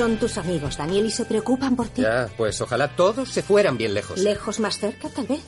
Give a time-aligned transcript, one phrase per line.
[0.00, 2.00] Son tus amigos, Daniel, y se preocupan por ti.
[2.00, 4.18] Ya, pues ojalá todos se fueran bien lejos.
[4.18, 5.42] Lejos más cerca, tal vez.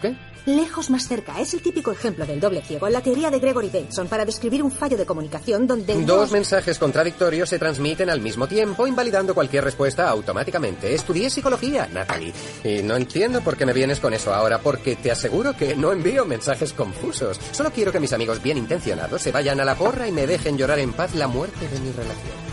[0.00, 0.14] ¿Qué?
[0.46, 3.70] Lejos más cerca es el típico ejemplo del doble ciego en la teoría de Gregory
[3.70, 8.46] Bateson para describir un fallo de comunicación donde Dos mensajes contradictorios se transmiten al mismo
[8.46, 10.94] tiempo, invalidando cualquier respuesta automáticamente.
[10.94, 12.32] Estudié psicología, Natalie.
[12.62, 15.90] Y no entiendo por qué me vienes con eso ahora, porque te aseguro que no
[15.90, 17.40] envío mensajes confusos.
[17.50, 20.56] Solo quiero que mis amigos bien intencionados se vayan a la porra y me dejen
[20.56, 22.51] llorar en paz la muerte de mi relación.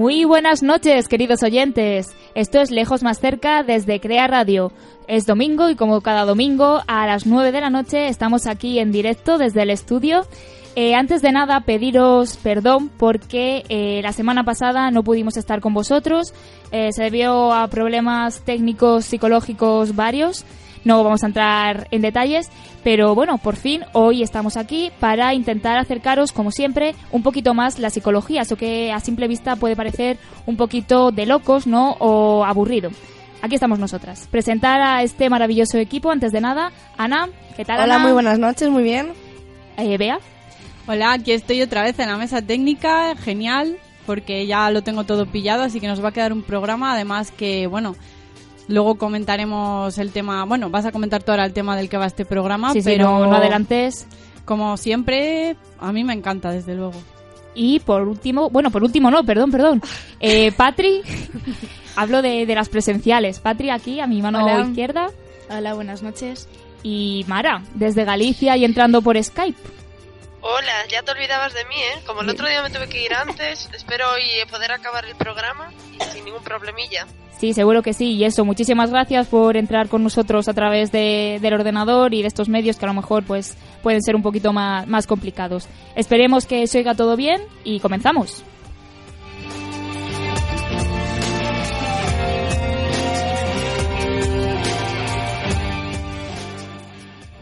[0.00, 2.16] Muy buenas noches, queridos oyentes.
[2.34, 4.72] Esto es Lejos más cerca desde Crea Radio.
[5.06, 8.92] Es domingo y como cada domingo a las 9 de la noche estamos aquí en
[8.92, 10.26] directo desde el estudio.
[10.74, 15.74] Eh, antes de nada, pediros perdón porque eh, la semana pasada no pudimos estar con
[15.74, 16.32] vosotros.
[16.72, 20.46] Eh, se debió a problemas técnicos, psicológicos varios.
[20.84, 22.50] No vamos a entrar en detalles,
[22.82, 27.78] pero bueno, por fin hoy estamos aquí para intentar acercaros, como siempre, un poquito más
[27.78, 31.92] la psicología, eso que a simple vista puede parecer un poquito de locos, ¿no?
[31.98, 32.90] O aburrido.
[33.42, 34.28] Aquí estamos nosotras.
[34.30, 37.80] Presentar a este maravilloso equipo, antes de nada, Ana, ¿qué tal?
[37.80, 38.04] Hola, Ana?
[38.04, 39.12] muy buenas noches, muy bien.
[39.76, 40.18] Eh, Bea.
[40.86, 45.26] Hola, aquí estoy otra vez en la mesa técnica, genial, porque ya lo tengo todo
[45.26, 47.96] pillado, así que nos va a quedar un programa, además que, bueno,
[48.70, 52.06] luego comentaremos el tema, bueno, vas a comentar tú ahora el tema del que va
[52.06, 54.06] este programa, Sí, sí, pero no, no adelantes.
[54.44, 56.94] como siempre, a mí me encanta, desde luego.
[57.54, 59.82] Y por último, bueno, por último no, perdón, perdón.
[60.20, 61.02] Eh, Patri,
[61.96, 63.40] hablo de, de las presenciales.
[63.40, 64.60] Patri aquí, a mi mano Hola.
[64.66, 65.08] izquierda.
[65.50, 66.48] Hola, buenas noches.
[66.82, 69.58] Y Mara, desde Galicia y entrando por Skype.
[70.42, 72.00] Hola, ya te olvidabas de mí, ¿eh?
[72.06, 75.70] Como el otro día me tuve que ir antes, espero hoy poder acabar el programa
[75.98, 77.06] y sin ningún problemilla.
[77.38, 78.12] Sí, seguro que sí.
[78.16, 82.28] Y eso, muchísimas gracias por entrar con nosotros a través de- del ordenador y de
[82.28, 85.66] estos medios que a lo mejor pues pueden ser un poquito más, más complicados.
[85.96, 88.42] Esperemos que se oiga todo bien y comenzamos.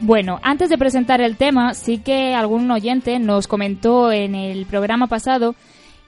[0.09, 5.07] Bueno, antes de presentar el tema, sí que algún oyente nos comentó en el programa
[5.07, 5.55] pasado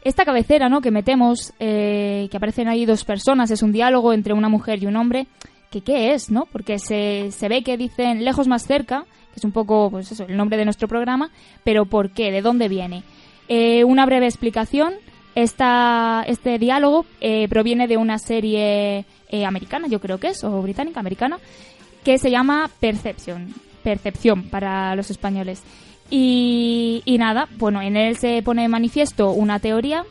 [0.03, 0.81] esta cabecera, ¿no?
[0.81, 4.87] Que metemos, eh, que aparecen ahí dos personas, es un diálogo entre una mujer y
[4.87, 5.27] un hombre.
[5.71, 6.47] Que qué es, ¿no?
[6.51, 10.25] Porque se, se ve que dicen lejos más cerca, que es un poco, pues eso,
[10.27, 11.31] el nombre de nuestro programa,
[11.63, 12.33] pero ¿por qué?
[12.33, 13.03] ¿De dónde viene?
[13.49, 14.95] Eh, una breve explicación.
[15.35, 20.63] Esta, este diálogo eh, proviene de una serie eh, americana, yo creo que es, o
[20.63, 21.39] británica, americana,
[22.03, 23.53] que se llama Perception.
[23.83, 25.63] Percepción para los españoles.
[26.11, 30.05] Y, nada, bueno, en él se pone de manifiesto una teoría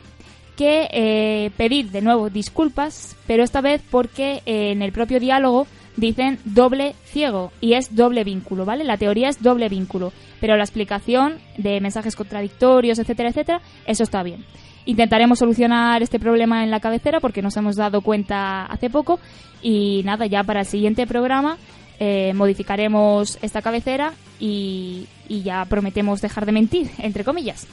[0.56, 5.66] que eh, pedir de nuevo disculpas, pero esta vez porque eh, en el propio diálogo
[5.96, 8.84] dicen doble ciego y es doble vínculo, ¿vale?
[8.84, 14.22] La teoría es doble vínculo, pero la explicación de mensajes contradictorios, etcétera, etcétera, eso está
[14.22, 14.44] bien.
[14.86, 19.20] Intentaremos solucionar este problema en la cabecera porque nos hemos dado cuenta hace poco
[19.62, 21.58] y nada, ya para el siguiente programa
[22.02, 27.66] eh, modificaremos esta cabecera y, ya prometemos dejar de mentir, entre comillas.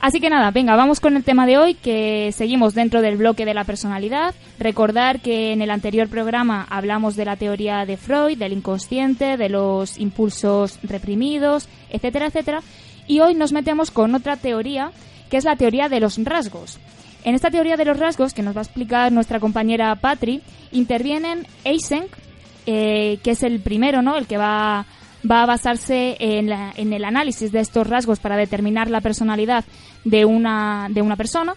[0.00, 3.44] Así que nada, venga, vamos con el tema de hoy, que seguimos dentro del bloque
[3.44, 4.34] de la personalidad.
[4.58, 9.48] Recordar que en el anterior programa hablamos de la teoría de Freud, del inconsciente, de
[9.50, 12.60] los impulsos reprimidos, etcétera, etcétera.
[13.06, 14.92] Y hoy nos metemos con otra teoría,
[15.28, 16.78] que es la teoría de los rasgos.
[17.22, 20.40] En esta teoría de los rasgos, que nos va a explicar nuestra compañera Patri,
[20.72, 22.10] intervienen Eysenck,
[22.66, 24.16] eh, que es el primero, ¿no?
[24.16, 24.86] El que va,
[25.30, 29.64] va a basarse en, la- en el análisis de estos rasgos para determinar la personalidad
[30.04, 31.54] de una, de una persona.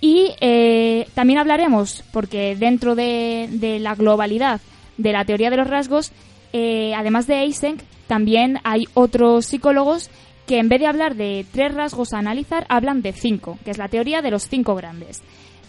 [0.00, 4.60] Y eh, también hablaremos, porque dentro de, la globalidad
[4.98, 6.12] de la teoría de los rasgos,
[6.52, 10.10] eh, además de Eysenck, también hay otros psicólogos
[10.46, 13.78] que en vez de hablar de tres rasgos a analizar, hablan de cinco, que es
[13.78, 15.22] la teoría de los cinco grandes.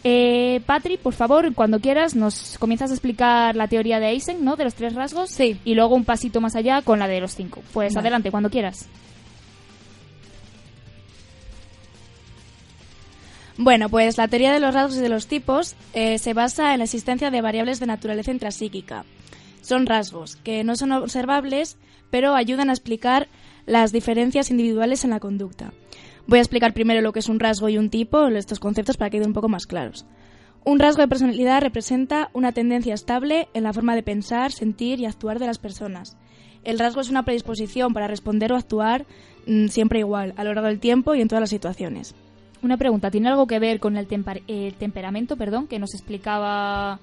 [0.08, 4.56] Eh, Patri, por favor, cuando quieras, nos comienzas a explicar la teoría de Eysenck, ¿no?
[4.56, 5.32] De los tres rasgos.
[5.32, 5.60] Sí.
[5.66, 7.64] Y luego un pasito más allá con la de los cinco.
[7.74, 8.02] Pues Vale.
[8.06, 8.88] adelante, cuando quieras.
[13.58, 16.80] Bueno, pues la teoría de los rasgos y de los tipos eh, se basa en
[16.80, 19.06] la existencia de variables de naturaleza intrapsíquica.
[19.62, 21.78] Son rasgos que no son observables,
[22.12, 23.28] pero ayudan a explicar
[23.66, 25.74] las diferencias individuales en la conducta.
[26.28, 29.10] Voy a explicar primero lo que es un rasgo y un tipo, estos conceptos para
[29.10, 30.06] que queden un poco más claros.
[30.64, 35.06] Un rasgo de personalidad representa una tendencia estable en la forma de pensar, sentir y
[35.06, 36.18] actuar de las personas.
[36.64, 39.06] El rasgo es una predisposición para responder o actuar
[39.46, 42.16] mm, siempre igual, a lo largo del tiempo y en todas las situaciones.
[42.64, 44.08] Una pregunta, ¿tiene algo que ver con el,
[44.48, 47.00] el temperamento, perdón, que nos explicaba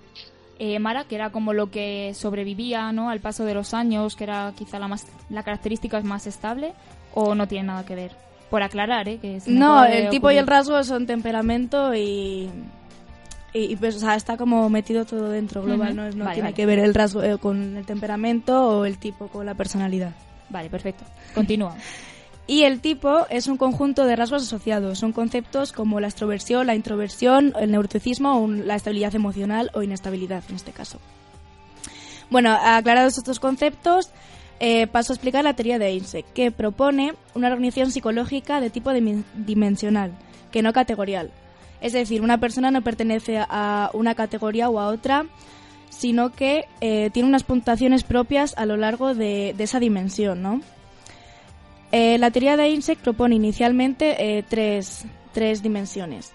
[0.59, 3.11] eh, Mara, que era como lo que sobrevivía ¿no?
[3.11, 6.73] al paso de los años, que era quizá la, más, la característica más estable,
[7.15, 8.32] o no tiene nada que ver?
[8.53, 9.19] Por aclarar, ¿eh?
[9.19, 12.51] Que no, el tipo y el rasgo son temperamento y
[13.55, 16.79] y, pues, o sea, está como metido todo dentro global, no, no tiene que ver
[16.79, 20.13] el rasgo eh, con el temperamento o el tipo con la personalidad.
[20.49, 21.05] Vale, perfecto.
[21.35, 21.75] Continúa.
[22.47, 24.99] y el tipo es un conjunto de rasgos asociados.
[24.99, 30.43] Son conceptos como la extroversión, la introversión, el neuroticismo o la estabilidad emocional o inestabilidad
[30.51, 30.99] en este caso.
[32.31, 34.11] Bueno, aclarados estos conceptos,
[34.65, 38.93] eh, paso a explicar la teoría de Einstein, que propone una organización psicológica de tipo
[38.93, 40.13] dimensional,
[40.53, 41.33] que no categorial.
[41.81, 45.27] Es decir, una persona no pertenece a una categoría u a otra,
[45.91, 50.63] sino que eh, tiene unas puntuaciones propias a lo largo de, esa dimensión.
[51.91, 55.05] Eh, la teoría de Insect propone inicialmente eh, tres,
[55.61, 56.31] dimensiones.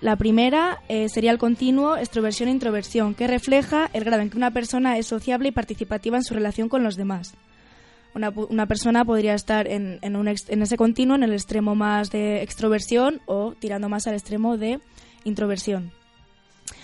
[0.00, 5.06] La primera sería el continuo extroversión-introversión, que refleja el grado en que una persona es
[5.06, 7.34] sociable y participativa en su relación con los demás.
[8.16, 13.52] Una, persona podría estar en, en, ese continuo, en el extremo más de extroversión o
[13.58, 14.80] tirando más al extremo de
[15.24, 15.92] introversión.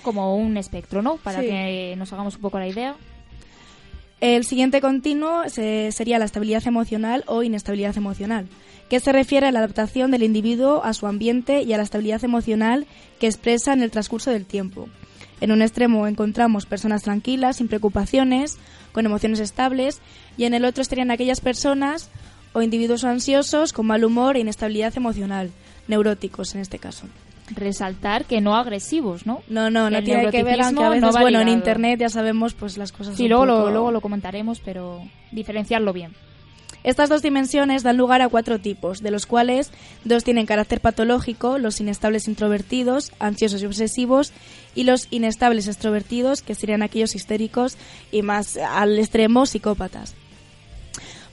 [0.03, 1.17] Como un espectro, ¿no?
[1.17, 2.97] Para que nos hagamos un poco la idea.
[4.21, 8.47] El siguiente continuo sería la estabilidad emocional o inestabilidad emocional,
[8.91, 12.23] que se refiere a la adaptación del individuo a su ambiente y a la estabilidad
[12.23, 12.87] emocional
[13.19, 14.89] que expresa en el transcurso del tiempo.
[15.43, 18.59] En un extremo encontramos personas tranquilas, sin preocupaciones,
[18.93, 20.01] con emociones estables,
[20.37, 22.11] y en el otro estarían aquellas personas
[22.53, 25.51] o individuos ansiosos con mal humor e inestabilidad emocional,
[25.89, 27.09] neuróticos en este caso.
[27.57, 29.43] Resaltar que no agresivos, ¿no?
[29.49, 32.79] No, no, no tiene que ver, aunque a veces, bueno, en internet ya sabemos pues
[32.79, 33.17] las cosas.
[33.17, 35.03] Sí, luego, lo, luego lo comentaremos, pero
[35.33, 36.13] diferenciarlo bien.
[36.85, 39.71] Estas dos dimensiones dan lugar a cuatro tipos, de los cuales
[40.05, 44.33] dos tienen carácter patológico, los inestables introvertidos, ansiosos y obsesivos,
[44.75, 47.77] y los inestables extrovertidos, que serían aquellos histéricos
[48.11, 50.15] y más al extremo psicópatas.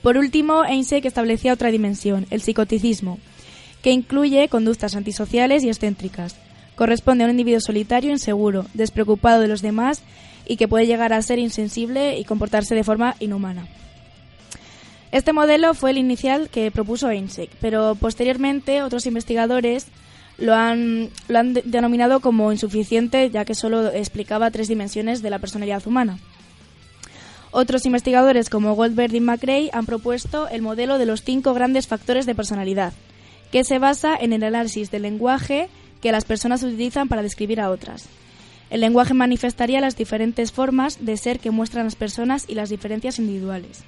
[0.02, 3.18] Por último, Einstein establecía otra dimensión, el psicoticismo,
[3.82, 6.36] que incluye conductas antisociales y excéntricas.
[6.76, 10.02] Corresponde a un individuo solitario, inseguro, despreocupado de los demás
[10.46, 13.66] y que puede llegar a ser insensible y comportarse de forma inhumana.
[15.12, 19.86] Este modelo fue el inicial que propuso Einstein, pero posteriormente otros investigadores
[20.38, 25.40] lo han, lo han denominado como insuficiente ya que solo explicaba tres dimensiones de la
[25.40, 26.18] personalidad humana.
[27.50, 32.24] Otros investigadores como Goldberg y McRae han propuesto el modelo de los cinco grandes factores
[32.24, 32.92] de personalidad,
[33.50, 35.68] que se basa en el análisis del lenguaje
[36.00, 38.06] que las personas utilizan para describir a otras.
[38.70, 43.18] El lenguaje manifestaría las diferentes formas de ser que muestran las personas y las diferencias
[43.18, 43.82] individuales.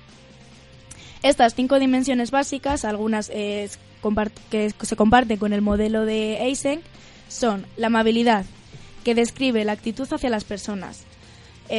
[1.22, 3.68] Estas cinco dimensiones básicas, algunas eh,
[4.50, 6.82] que se comparten con el modelo de Eysenck,
[7.28, 8.44] son la amabilidad,
[9.04, 11.04] que describe la actitud hacia las personas,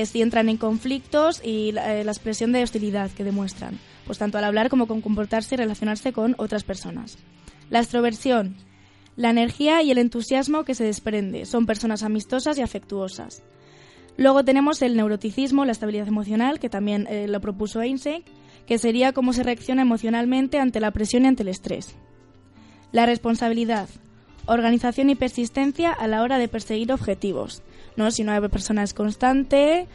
[0.05, 4.37] si entran en conflictos y la, eh, la, expresión de hostilidad que demuestran, pues tanto
[4.37, 7.17] al hablar como con comportarse y relacionarse con otras personas.
[7.69, 8.55] La extroversión,
[9.15, 13.43] la energía y el entusiasmo que se desprende, son personas amistosas y afectuosas.
[14.17, 18.23] Luego tenemos el neuroticismo, la estabilidad emocional, que también eh, lo propuso Einstein,
[18.67, 21.95] que sería cómo se reacciona emocionalmente ante la presión y ante el estrés.
[22.91, 23.89] La responsabilidad,
[24.45, 27.63] organización y persistencia a la hora de perseguir objetivos.
[27.95, 28.11] ¿no?
[28.11, 29.87] Si una persona es constante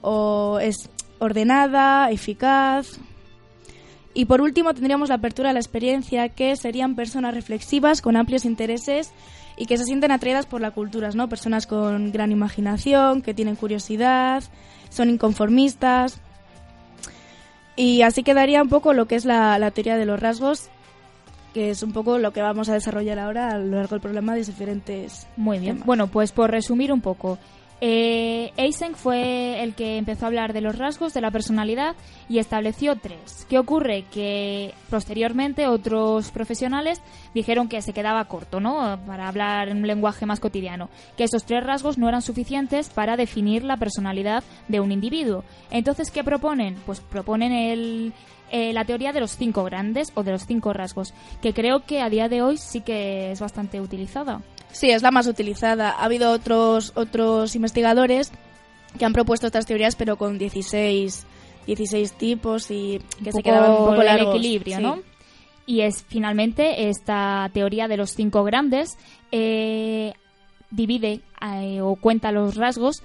[0.00, 2.98] o es ordenada, eficaz.
[4.14, 8.44] Y por último tendríamos la apertura a la experiencia, que serían personas reflexivas con amplios
[8.44, 9.12] intereses
[9.56, 11.28] y que se sienten atraídas por la cultura, ¿no?
[11.28, 14.42] Personas con gran imaginación, que tienen curiosidad,
[14.88, 16.20] son inconformistas.
[17.78, 20.68] Y así quedaría un poco lo que es la, teoría de los rasgos,
[21.54, 24.32] que es un poco lo que vamos a desarrollar ahora a lo largo del programa
[24.34, 25.28] de diferentes.
[25.36, 25.82] Muy bien.
[25.86, 27.38] Bueno, pues por resumir un poco,
[27.80, 31.94] eh, Eysenck fue el que empezó a hablar de los rasgos de la personalidad
[32.28, 33.46] y estableció tres.
[33.48, 34.04] ¿Qué ocurre?
[34.10, 37.00] Que posteriormente otros profesionales
[37.34, 38.98] dijeron que se quedaba corto, ¿no?
[39.06, 40.88] Para hablar en un lenguaje más cotidiano.
[41.16, 45.44] Que esos tres rasgos no eran suficientes para definir la personalidad de un individuo.
[45.70, 46.76] Entonces, ¿qué proponen?
[46.84, 48.12] Pues proponen el,
[48.50, 52.00] eh, la teoría de los cinco grandes o de los cinco rasgos, que creo que
[52.00, 54.40] a día de hoy sí que es bastante utilizada.
[54.72, 55.90] Sí, es la más utilizada.
[55.90, 58.30] Ha habido otros, otros investigadores
[58.98, 61.26] que han propuesto estas teorías, pero con 16,
[61.66, 64.34] 16 tipos y que se quedaban un poco el largos.
[64.34, 64.82] equilibrio, Sí.
[64.82, 64.98] ¿no?
[65.66, 68.96] Y es finalmente esta teoría de los cinco grandes
[69.32, 70.14] eh,
[70.70, 73.02] divide eh, o cuenta los rasgos.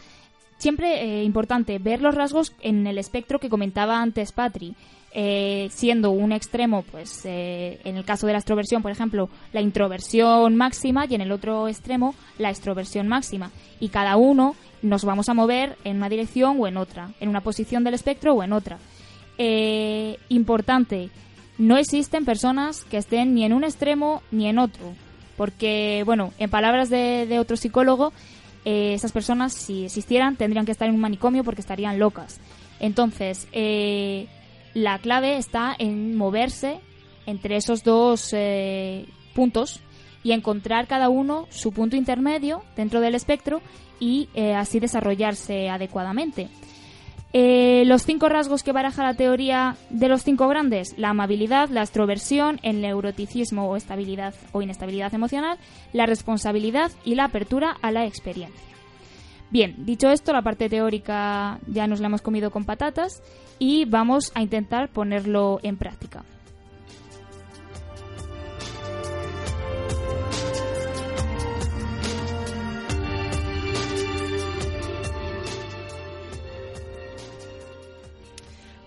[0.57, 4.75] Siempre eh, importante ver los rasgos en el espectro que comentaba antes Patri.
[5.15, 9.61] Eh, siendo un extremo, pues eh, en el caso de la extroversión, por ejemplo, la
[9.61, 13.51] introversión máxima y en el otro extremo la extroversión máxima.
[13.79, 17.41] Y cada uno nos vamos a mover en una dirección o en otra, en una
[17.41, 18.79] posición del espectro o en otra.
[19.37, 21.09] Eh, importante,
[21.57, 24.93] no existen personas que estén ni en un extremo ni en otro.
[25.37, 28.13] Porque, bueno, en palabras de, otro psicólogo,
[28.65, 32.39] eh, esas personas, si existieran, tendrían que estar en un manicomio porque estarían locas.
[32.79, 34.27] Entonces, eh,
[34.73, 36.79] la clave está en moverse
[37.25, 39.81] entre esos dos eh, puntos
[40.23, 43.61] y encontrar cada uno su punto intermedio dentro del espectro
[43.99, 46.49] y eh, así desarrollarse adecuadamente.
[47.35, 51.81] Eh, los cinco rasgos que baraja la teoría de los cinco grandes, la amabilidad, la
[51.81, 55.57] extroversión, el neuroticismo o estabilidad o inestabilidad emocional,
[55.93, 58.72] la responsabilidad y la apertura a la experiencia.
[59.53, 63.21] Bien, dicho esto, la parte teórica ya nos la hemos comido con patatas
[63.59, 66.25] y vamos a intentar ponerlo en práctica.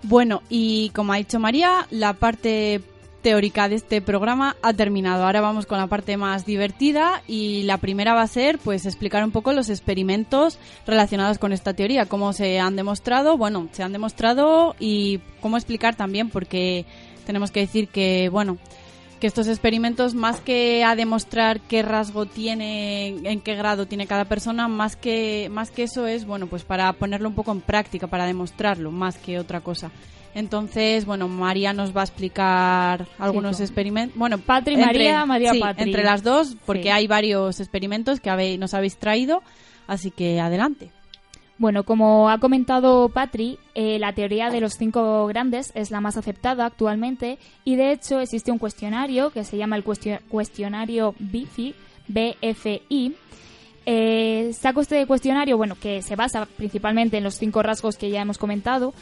[0.03, 2.81] Bueno, y como ha dicho María, la parte
[3.27, 5.25] teórica de este programa ha terminado.
[5.25, 9.25] Ahora vamos con la parte más divertida y la primera va a ser pues explicar
[9.25, 13.91] un poco los experimentos relacionados con esta teoría, cómo se han demostrado, bueno, se han
[13.91, 16.85] demostrado y cómo explicar también porque
[17.27, 18.59] tenemos que decir que bueno,
[19.21, 24.27] que estos experimentos más que a demostrar qué rasgo tiene, en qué grado tiene cada
[24.27, 28.07] persona, más que más que eso es bueno, pues para ponerlo un poco en práctica,
[28.07, 29.91] para demostrarlo, más que otra cosa.
[30.35, 34.19] Entonces, bueno, María nos va a explicar algunos Sí, experimentos.
[34.19, 35.85] Bueno, Patri, María, María, sí, Patri.
[35.85, 36.89] entre las dos, porque Sí.
[36.91, 39.43] hay varios experimentos que habéis- nos habéis traído,
[39.87, 40.91] así que adelante.
[41.59, 46.19] Bueno, como ha comentado Patri, eh, la teoría de los cinco grandes es la más
[46.19, 51.75] aceptada actualmente y de hecho existe un cuestionario que se llama el cuestio- cuestionario BIFI,
[52.09, 53.15] BFI.
[53.87, 58.21] Eh, saco este cuestionario, bueno, que se basa principalmente en los cinco rasgos que ya
[58.21, 58.93] hemos comentado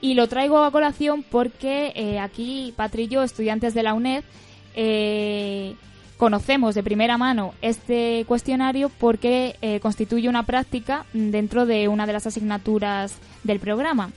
[0.00, 4.24] y lo traigo a colación porque eh, aquí Patri y yo, estudiantes de la UNED,
[4.74, 5.74] eh,
[6.20, 12.12] conocemos de primera mano este cuestionario porque eh, constituye una práctica dentro de una de
[12.12, 14.10] las asignaturas del programa.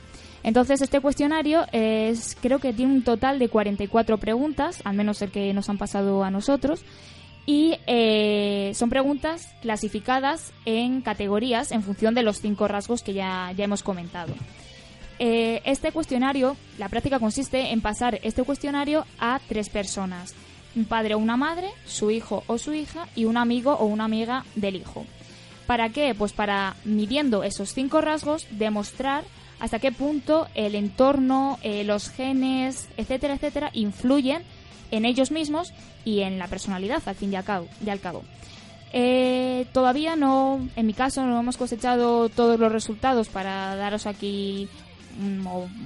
[0.43, 5.31] Entonces este cuestionario es, creo que tiene un total de 44 preguntas, al menos el
[5.31, 6.83] que nos han pasado a nosotros,
[7.45, 13.53] y eh, son preguntas clasificadas en categorías en función de los cinco rasgos que ya,
[13.55, 14.33] ya hemos comentado.
[15.19, 20.35] Eh, este cuestionario, la práctica consiste en pasar este cuestionario a tres personas,
[20.75, 24.05] un padre o una madre, su hijo o su hija y un amigo o una
[24.05, 25.05] amiga del hijo.
[25.67, 26.13] ¿Para qué?
[26.13, 29.23] Pues para, midiendo esos cinco rasgos, demostrar
[29.59, 34.43] hasta qué punto el entorno, eh, los genes, etcétera, etcétera, influyen
[34.91, 37.67] en ellos mismos y en la personalidad, al fin y al cabo.
[37.85, 38.23] y al cabo.
[38.91, 44.67] Eh, todavía no, en mi caso, no hemos cosechado todos los resultados para daros aquí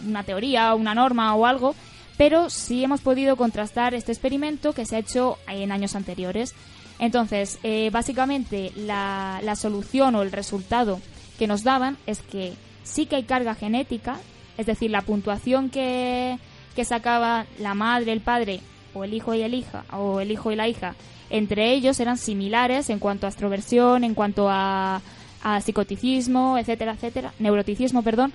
[0.06, 1.76] una teoría, una norma o algo,
[2.18, 6.56] pero sí hemos podido contrastar este experimento que se ha hecho en años anteriores.
[7.00, 11.00] Entonces, eh, básicamente la, solución o el resultado
[11.38, 14.18] que nos daban es que sí que hay carga genética,
[14.58, 16.40] es decir, la puntuación que,
[16.76, 18.62] que sacaba la madre, el padre
[18.96, 20.96] o el hijo y el hija o el hijo y la hija
[21.30, 25.02] entre ellos eran similares en cuanto a extroversión, en cuanto a,
[25.44, 28.34] a psicoticismo, etcétera, etcétera, neuroticismo, perdón,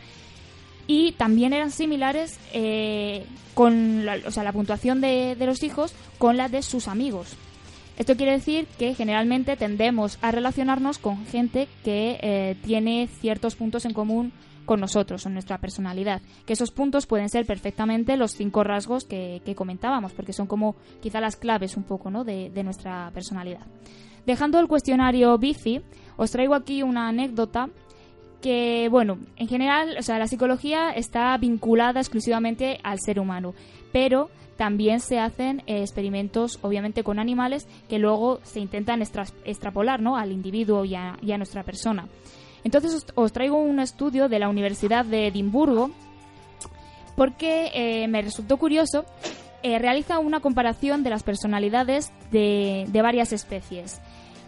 [0.86, 3.24] y también eran similares eh,
[3.54, 7.36] con la, o sea, la puntuación de, de los hijos con la de sus amigos.
[7.98, 13.84] Esto quiere decir que generalmente tendemos a relacionarnos con gente que eh, tiene ciertos puntos
[13.84, 14.32] en común
[14.64, 16.22] con nosotros, en nuestra personalidad.
[16.46, 20.76] Que esos puntos pueden ser perfectamente los cinco rasgos que, que comentábamos, porque son como
[21.02, 22.24] quizá las claves un poco ¿no?
[22.24, 23.66] de, de nuestra personalidad.
[24.24, 25.82] Dejando el cuestionario BIFI,
[26.16, 27.68] os traigo aquí una anécdota
[28.42, 33.54] que, bueno, en general, o sea, la psicología está vinculada exclusivamente al ser humano,
[33.92, 40.00] pero también se hacen eh, experimentos, obviamente, con animales que luego se intentan extra- extrapolar
[40.02, 40.16] ¿no?
[40.16, 42.06] al individuo y a, nuestra persona.
[42.64, 45.90] Entonces os, os traigo un estudio de la Universidad de Edimburgo
[47.16, 49.04] porque eh, me resultó curioso.
[49.62, 54.00] Eh, realiza una comparación de las personalidades de, de varias especies.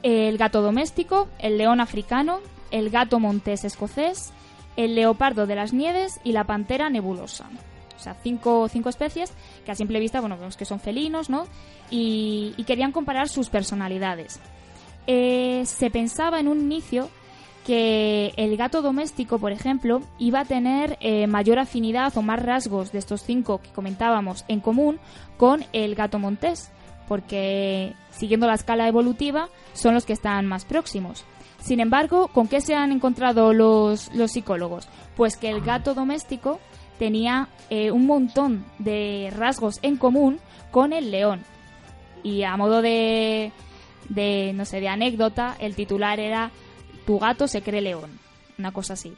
[0.02, 2.40] el gato doméstico, el león africano,
[2.74, 4.32] el gato montés escocés,
[4.76, 7.48] el leopardo de las nieves y la pantera nebulosa.
[7.96, 9.32] O sea, cinco, cinco especies
[9.64, 11.46] que a simple vista, bueno, vemos que son felinos, ¿no?
[11.88, 14.40] Y, querían comparar sus personalidades.
[15.06, 17.08] Eh, se pensaba en un inicio
[17.64, 22.90] que el gato doméstico, por ejemplo, iba a tener eh, mayor afinidad o más rasgos
[22.90, 24.98] de estos cinco que comentábamos en común
[25.36, 26.72] con el gato montés,
[27.06, 31.24] porque siguiendo la escala evolutiva son los que están más próximos.
[31.64, 34.86] Sin embargo, ¿con qué se han encontrado los, los psicólogos?
[35.16, 36.60] Pues que el gato doméstico
[36.98, 40.40] tenía eh, un montón de rasgos en común
[40.70, 41.40] con el león.
[42.22, 43.50] Y a modo de,
[44.10, 46.50] de, no sé, de anécdota, el titular era
[47.06, 48.10] Tu gato se cree león.
[48.58, 49.14] Una cosa así.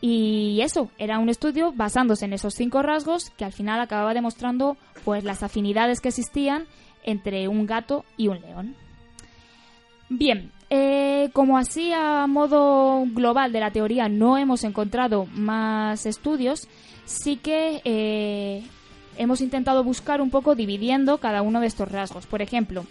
[0.00, 4.76] Y eso, era un estudio basándose en esos cinco rasgos que al final acababa demostrando
[5.04, 6.66] pues las afinidades que existían
[7.04, 8.74] entre un gato y un león.
[10.08, 16.68] Bien, eh, como así a modo global de la teoría no hemos encontrado más estudios,
[17.04, 18.62] sí que eh,
[19.16, 22.26] hemos intentado buscar un poco dividiendo cada uno de estos rasgos.
[22.26, 22.86] Por ejemplo,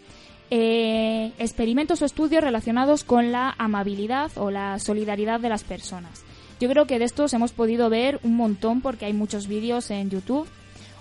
[0.52, 6.24] eh, experimentos o estudios relacionados con la amabilidad o la solidaridad de las personas.
[6.60, 10.10] Yo creo que de estos hemos podido ver un montón porque hay muchos vídeos en
[10.10, 10.50] YouTube.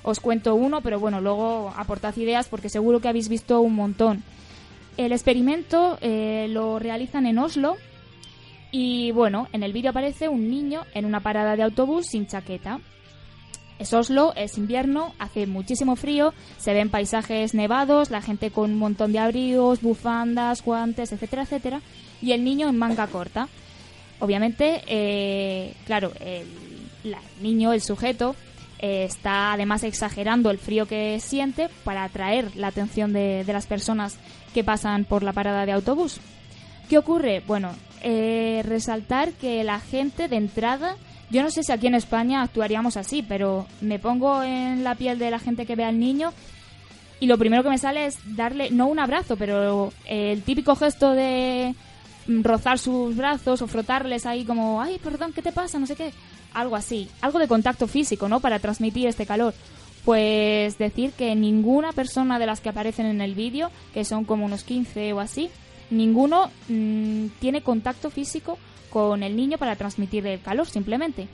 [0.04, 4.22] Os cuento uno, pero bueno, luego aportad ideas porque seguro que habéis visto un montón.
[4.98, 7.76] El experimento eh, lo realizan en Oslo
[8.72, 12.80] y bueno, en el vídeo aparece un niño en una parada de autobús sin chaqueta.
[13.78, 18.78] Es Oslo, es invierno, hace muchísimo frío, se ven paisajes nevados, la gente con un
[18.78, 21.80] montón de abrigos, bufandas, guantes, etcétera, etcétera,
[22.20, 23.46] y el niño en manga corta.
[24.18, 26.44] Obviamente, eh, claro, el,
[27.40, 28.34] niño, el sujeto,
[28.80, 34.18] eh, está además exagerando el frío que siente para atraer la atención de las personas
[34.54, 36.20] que pasan por la parada de autobús.
[36.88, 37.42] ¿Qué ocurre?
[37.46, 37.70] Bueno,
[38.02, 40.96] eh, resaltar que la gente de entrada,
[41.30, 45.18] yo no sé si aquí en España actuaríamos así, pero me pongo en la piel
[45.18, 46.32] de la gente que ve al niño
[47.20, 51.12] y lo primero que me sale es darle, no un abrazo, pero el típico gesto
[51.12, 51.74] de
[52.26, 55.78] mm, rozar sus brazos o frotarles ahí como, ay, perdón, ¿qué te pasa?
[55.78, 56.12] No sé qué.
[56.54, 58.40] Algo así, algo de contacto físico, ¿no?
[58.40, 59.52] Para transmitir este calor.
[60.04, 64.44] Pues decir que ninguna persona de las que aparecen en el vídeo, que son como
[64.46, 65.50] unos 15 o así,
[65.90, 68.58] ninguno mm, tiene contacto físico
[68.90, 71.28] con el niño para transmitir el calor, simplemente.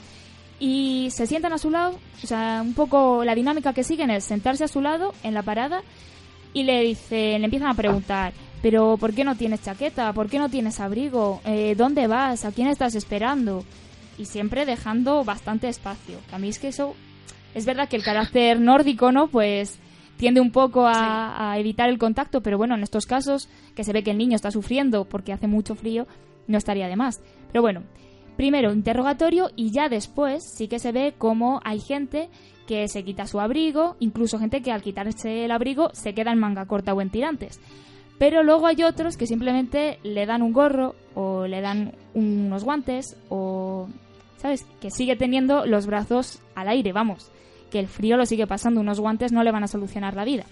[0.58, 4.24] Y se sientan a su lado, o sea, un poco la dinámica que siguen es
[4.24, 5.82] sentarse a su lado en la parada
[6.52, 10.12] y le dicen, le empiezan a preguntar, pero ¿por qué no tienes chaqueta?
[10.12, 11.40] ¿Por qué no tienes abrigo?
[11.44, 12.44] Eh, ¿Dónde vas?
[12.44, 13.64] ¿A quién estás esperando?
[14.16, 16.18] Y siempre dejando bastante espacio.
[16.30, 16.94] Que a mí es que eso
[17.54, 19.28] es verdad que el carácter nórdico, ¿no?
[19.28, 19.78] Pues
[20.16, 23.92] tiende un poco a, a evitar el contacto, pero bueno, en estos casos que se
[23.92, 26.06] ve que el niño está sufriendo porque hace mucho frío,
[26.46, 27.20] no estaría de más.
[27.50, 27.82] Pero bueno,
[28.36, 32.28] primero interrogatorio y ya después sí que se ve cómo hay gente
[32.66, 36.38] que se quita su abrigo, incluso gente que al quitarse el abrigo se queda en
[36.38, 37.60] manga corta o en tirantes.
[38.18, 43.16] Pero luego hay otros que simplemente le dan un gorro o le dan unos guantes
[43.28, 43.88] o,
[44.36, 44.64] ¿sabes?
[44.80, 47.30] Que sigue teniendo los brazos al aire, vamos.
[47.74, 50.44] Que el frío lo sigue pasando, unos guantes no le van a solucionar la vida.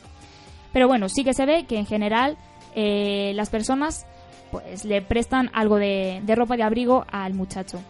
[0.72, 2.36] Pero bueno, sí que se ve que en general
[2.74, 4.06] eh, las personas
[4.50, 7.80] pues le prestan algo de, ropa de abrigo al muchacho.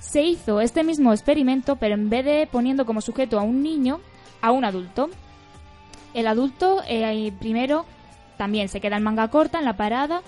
[0.00, 4.00] Se hizo este mismo experimento, pero en vez de poniendo como sujeto a un niño,
[4.42, 5.08] a un adulto.
[6.12, 7.84] El adulto eh, primero
[8.38, 10.22] también se queda en manga corta en la parada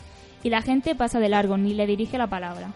[0.45, 2.69] y la gente pasa de largo, ni le dirige la palabra.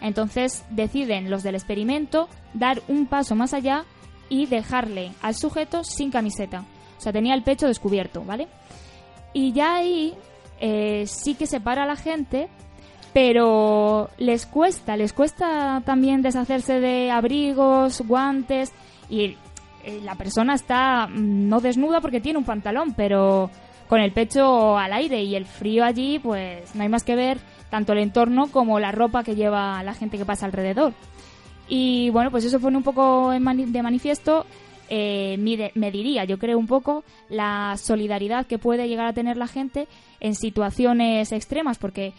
[0.00, 3.84] Entonces deciden los del experimento dar un paso más allá
[4.28, 6.64] y dejarle al sujeto sin camiseta.
[6.98, 8.48] O sea, tenía el pecho descubierto, ¿vale?
[9.32, 10.14] Y ya ahí
[10.60, 12.48] eh, sí que separa a la gente,
[13.12, 18.72] pero les cuesta, les cuesta también deshacerse de abrigos, guantes
[19.08, 19.36] y
[19.84, 23.50] eh, la persona está mm, no desnuda porque tiene un pantalón, pero
[23.88, 27.38] con el pecho al aire y el frío allí, pues no hay más que ver
[27.70, 30.92] tanto el entorno como la ropa que lleva la gente que pasa alrededor.
[31.68, 34.46] Y bueno, pues eso pone un poco de manifiesto,
[34.88, 39.48] eh, mide- mediría, yo creo, un poco la solidaridad que puede llegar a tener la
[39.48, 39.88] gente
[40.20, 42.12] en situaciones extremas, porque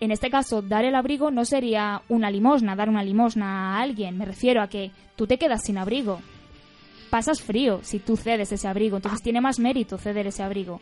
[0.00, 4.16] en este caso dar el abrigo no sería una limosna, dar una limosna a alguien,
[4.16, 6.20] me refiero a que tú te quedas sin abrigo,
[7.10, 10.80] pasas frío si tú cedes ese abrigo, entonces tiene más mérito ceder ese abrigo.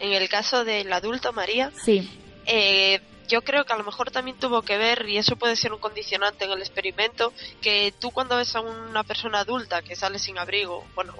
[0.00, 2.08] En el caso del adulto, María, Sí,
[2.46, 5.72] eh, yo creo que a lo mejor también tuvo que ver, y eso puede ser
[5.72, 10.18] un condicionante en el experimento, que tú cuando ves a una persona adulta que sale
[10.18, 11.14] sin abrigo, bueno,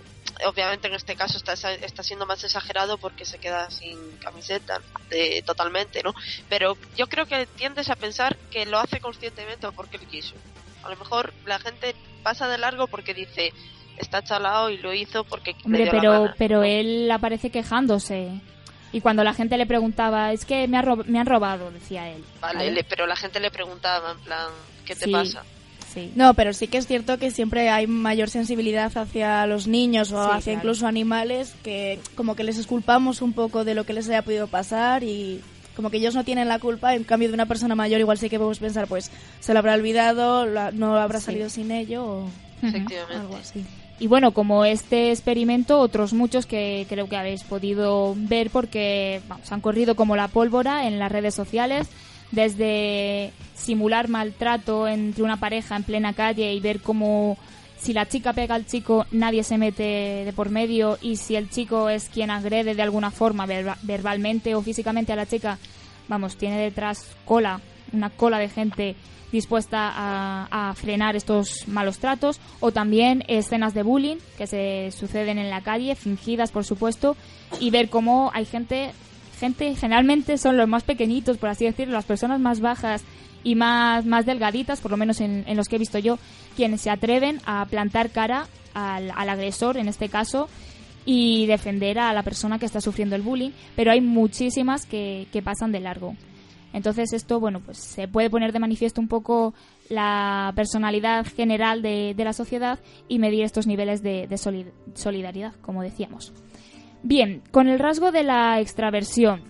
[0.47, 5.43] obviamente en este caso está, está siendo más exagerado porque se queda sin camiseta de,
[5.47, 6.15] totalmente, ¿no?
[6.49, 10.35] Pero yo creo que tiendes a pensar que lo hace conscientemente o porque él quiso.
[10.83, 13.53] A lo mejor la gente pasa de largo porque dice,
[13.97, 15.55] está chalado y lo hizo porque...
[15.65, 18.41] Hombre, pero, pero él aparece quejándose.
[18.95, 22.23] Y cuando la gente le preguntaba, es que me, me han robado, decía él.
[22.41, 24.47] Vale, pero la gente le preguntaba, en plan,
[24.87, 25.43] ¿qué te pasa?
[25.93, 26.13] Sí.
[26.15, 30.33] No, pero sí que es cierto que siempre hay mayor sensibilidad hacia los niños o
[30.33, 34.23] hacia incluso animales que como que les esculpamos un poco de lo que les haya
[34.23, 35.41] podido pasar y
[35.75, 38.31] como que ellos no tienen la culpa, en cambio de una persona mayor igual sí
[38.31, 42.31] que podemos pensar, pues se lo habrá olvidado, no habrá salido sin ello o
[42.63, 43.65] algo así.
[44.01, 49.51] Y bueno, como este experimento, otros muchos que creo que habéis podido ver porque vamos,
[49.53, 51.89] han corrido como la pólvora en las redes sociales,
[52.33, 57.39] desde simular maltrato entre una pareja en plena calle y ver cómo
[57.79, 61.51] si la chica pega al chico nadie se mete de por medio y si el
[61.51, 63.47] chico es quien agrede de alguna forma
[63.83, 65.59] verbalmente o físicamente a la chica,
[66.09, 67.61] vamos, tiene detrás cola,
[67.93, 68.97] una cola de gente
[69.35, 75.51] dispuesta a, frenar estos malos tratos o también escenas de bullying que se suceden en
[75.51, 77.17] la calle, fingidas por supuesto,
[77.61, 78.93] y ver cómo hay gente,
[79.41, 83.03] gente generalmente son los más pequeñitos, por así decirlo, las personas más bajas
[83.43, 86.19] y más, más delgaditas, por lo menos en, los que he visto yo,
[86.57, 90.49] quienes se atreven a plantar cara al, agresor, en este caso,
[91.05, 95.43] y defender a la persona que está sufriendo el bullying, pero hay muchísimas que, que
[95.43, 96.15] pasan de largo.
[96.75, 99.55] Entonces esto, bueno, pues se puede poner de manifiesto un poco
[99.89, 104.29] la personalidad general de, la sociedad y medir estos niveles de,
[104.95, 106.33] solidaridad, como decíamos.
[107.05, 109.43] Bien, con el rasgo de la extraversión.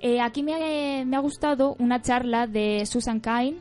[0.00, 3.58] Eh, aquí me ha, gustado una charla de Susan Cain.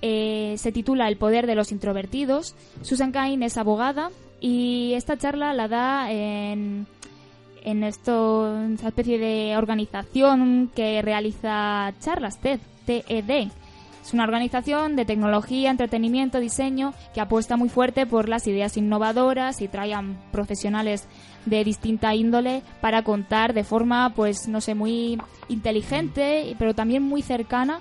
[0.00, 2.54] Eh, se titula El poder de los introvertidos.
[2.80, 6.86] Susan Cain es abogada y esta charla la da en
[7.64, 13.48] en esto, esta especie de organización que realiza charlas, TED, TED.
[14.04, 19.60] Es una organización de tecnología, entretenimiento, diseño que apuesta muy fuerte por las ideas innovadoras
[19.60, 21.06] y trae a profesionales
[21.44, 25.18] de distinta índole para contar de forma, pues, no sé, muy
[25.48, 27.80] inteligente, pero también muy cercana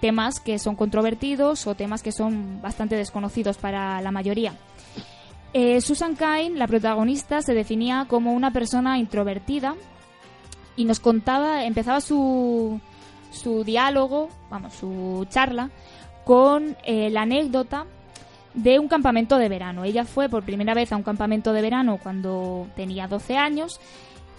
[0.00, 4.52] temas que son controvertidos o temas que son bastante desconocidos para la mayoría.
[5.56, 9.76] Eh, Susan Cain, la protagonista, se definía como una persona introvertida
[10.74, 12.80] y nos contaba, empezaba su,
[13.30, 15.70] su diálogo, vamos, su charla,
[16.24, 17.86] con eh, la anécdota
[18.52, 19.84] de un campamento de verano.
[19.84, 23.80] Ella fue por primera vez a un campamento de verano cuando tenía 12 años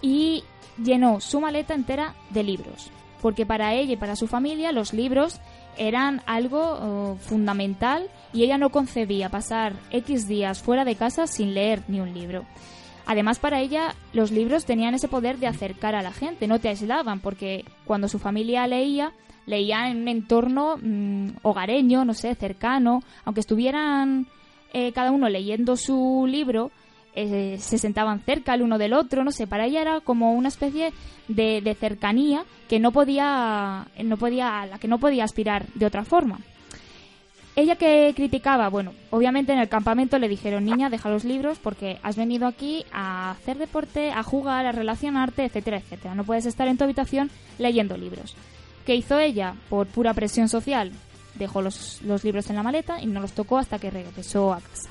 [0.01, 0.43] y
[0.84, 5.39] llenó su maleta entera de libros, porque para ella y para su familia los libros
[5.78, 11.54] eran algo oh, fundamental y ella no concebía pasar X días fuera de casa sin
[11.54, 12.45] leer ni un libro.
[13.06, 16.67] Además, para ella, los libros tenían ese poder de acercar a la gente, no te
[16.67, 19.13] aislaban, porque cuando su familia leía,
[19.45, 24.28] leía en un entorno mm, hogareño, no sé, cercano, aunque estuvieran
[24.74, 26.71] eh, cada uno leyendo su libro,
[27.13, 30.50] eh, se sentaban cerca el uno del otro, no sé, para ella era como una
[30.50, 30.91] especie
[31.30, 36.04] de, cercanía que no podía, no podía, a la que no podía aspirar de otra
[36.04, 36.39] forma.
[37.55, 41.99] Ella que criticaba, bueno, obviamente en el campamento le dijeron, niña, deja los libros porque
[42.03, 46.15] has venido aquí a hacer deporte, a jugar, a relacionarte, etcétera, etcétera.
[46.15, 48.35] No puedes estar en tu habitación leyendo libros.
[48.85, 49.55] ¿Qué hizo ella?
[49.69, 50.91] Por pura presión social,
[51.35, 54.59] dejó los, los libros en la maleta y no los tocó hasta que regresó a
[54.59, 54.89] casa.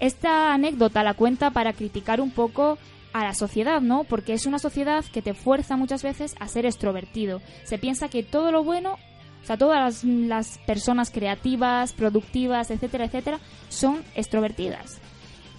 [0.00, 2.78] Esta anécdota la cuenta para criticar un poco
[3.12, 4.04] a la sociedad, ¿no?
[4.04, 7.40] Porque es una sociedad que te fuerza muchas veces a ser extrovertido.
[7.64, 8.96] Se piensa que todo lo bueno,
[9.42, 14.98] o sea, todas las, personas creativas, productivas, etcétera, etcétera, son extrovertidas.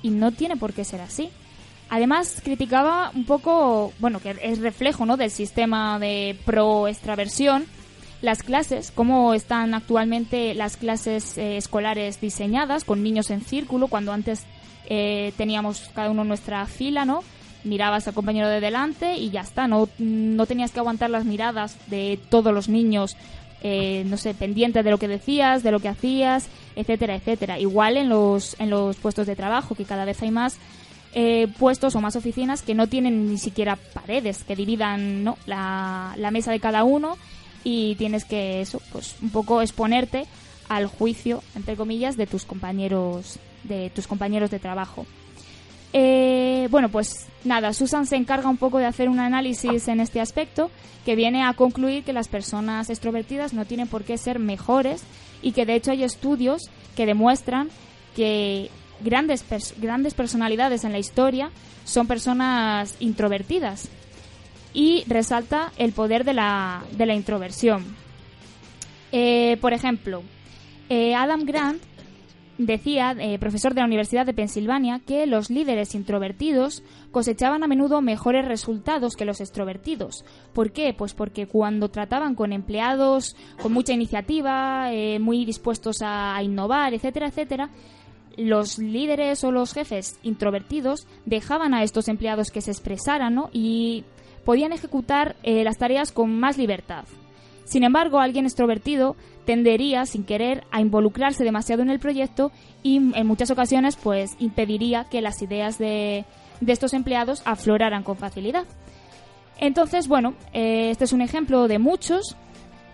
[0.01, 1.29] Y no tiene por qué ser así.
[1.89, 5.17] Además, criticaba un poco, bueno, que es reflejo, ¿no?
[5.17, 7.65] Del sistema de pro-extraversión
[8.21, 14.13] las clases, cómo están actualmente las clases eh, escolares diseñadas, con niños en círculo, cuando
[14.13, 14.45] antes
[14.87, 17.23] eh, teníamos cada uno nuestra fila, ¿no?
[17.63, 21.77] Mirabas al compañero de delante y ya está, no, no tenías que aguantar las miradas
[21.87, 23.17] de todos los niños,
[23.63, 27.59] eh, no sé, pendientes de lo que decías, de lo que hacías, etcétera, etcétera.
[27.59, 30.57] Igual en los, en los puestos de trabajo, que cada vez hay más
[31.59, 35.37] puestos o más oficinas que no tienen ni siquiera paredes que dividan ¿no?
[35.45, 37.17] la, la mesa de cada uno
[37.65, 40.25] y tienes que eso, pues un poco exponerte
[40.69, 45.05] al juicio, entre comillas, de tus compañeros de tus compañeros de trabajo.
[45.93, 50.21] Eh, bueno, pues nada, Susan se encarga un poco de hacer un análisis en este
[50.21, 50.71] aspecto
[51.05, 55.03] que viene a concluir que las personas extrovertidas no tienen por qué ser mejores
[55.41, 57.69] y que de hecho hay estudios que demuestran
[58.15, 58.69] que
[59.03, 59.43] grandes,
[59.77, 61.51] grandes personalidades en la historia
[61.83, 63.89] son personas introvertidas
[64.73, 67.83] y resalta el poder de la, de la introversión.
[69.11, 70.23] Eh, por ejemplo,
[70.89, 71.81] eh, Adam Grant
[72.65, 78.01] decía, eh, profesor de la Universidad de Pensilvania, que los líderes introvertidos cosechaban a menudo
[78.01, 80.25] mejores resultados que los extrovertidos.
[80.53, 80.93] ¿Por qué?
[80.93, 87.69] Pues porque cuando trataban con empleados con mucha iniciativa, muy dispuestos a, innovar, etcétera, etcétera,
[88.37, 94.03] los líderes o los jefes introvertidos dejaban a estos empleados que se expresaran y
[94.45, 97.05] podían ejecutar las tareas con más libertad.
[97.71, 99.15] Sin embargo, alguien extrovertido
[99.45, 102.51] tendería, sin querer, a involucrarse demasiado en el proyecto
[102.83, 106.25] y en muchas ocasiones pues impediría que las ideas de,
[106.65, 108.65] estos empleados afloraran con facilidad.
[109.57, 112.35] Entonces, bueno, eh, este es un ejemplo de muchos.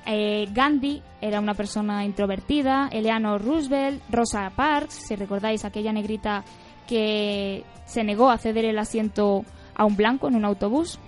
[0.06, 6.44] Eh, Gandhi era una persona introvertida, Eleanor Roosevelt, Rosa Parks, si recordáis aquella negrita
[6.88, 9.44] que se negó a ceder el asiento
[9.76, 11.00] a un blanco en un autobús.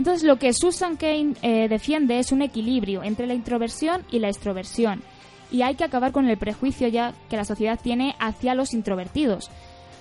[0.00, 4.28] Entonces lo que Susan Kane eh, defiende es un equilibrio entre la introversión y la
[4.28, 5.02] extroversión.
[5.50, 9.50] Y hay que acabar con el prejuicio ya que la sociedad tiene hacia los introvertidos.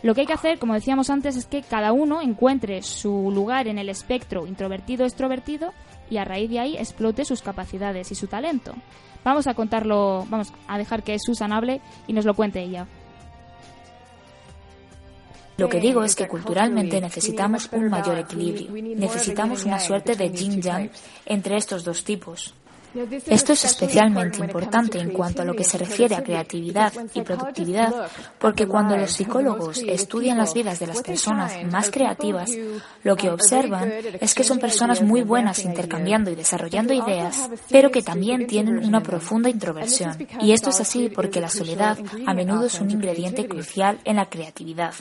[0.01, 3.67] Lo que hay que hacer, como decíamos antes, es que cada uno encuentre su lugar
[3.67, 5.73] en el espectro introvertido-extrovertido
[6.09, 8.75] y a raíz de ahí explote sus capacidades y su talento.
[9.25, 12.87] Vamos a contarlo, vamos a dejar que Susan hable y nos lo cuente ella.
[15.59, 18.71] Lo que digo es que culturalmente necesitamos un mayor equilibrio.
[18.95, 20.89] Necesitamos una suerte de yin-yang
[21.25, 22.53] entre estos dos tipos.
[23.27, 27.93] Esto es especialmente importante en cuanto a lo que se refiere a creatividad y productividad,
[28.39, 32.51] porque cuando los psicólogos estudian las vidas de las personas más creativas,
[33.03, 38.01] lo que observan es que son personas muy buenas intercambiando y desarrollando ideas, pero que
[38.01, 40.17] también tienen una profunda introversión.
[40.41, 44.29] Y esto es así porque la soledad a menudo es un ingrediente crucial en la
[44.29, 44.95] creatividad.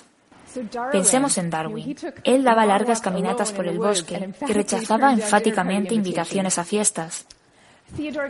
[0.92, 1.96] Pensemos en Darwin.
[2.24, 7.26] Él daba largas caminatas por el bosque y rechazaba enfáticamente invitaciones a fiestas.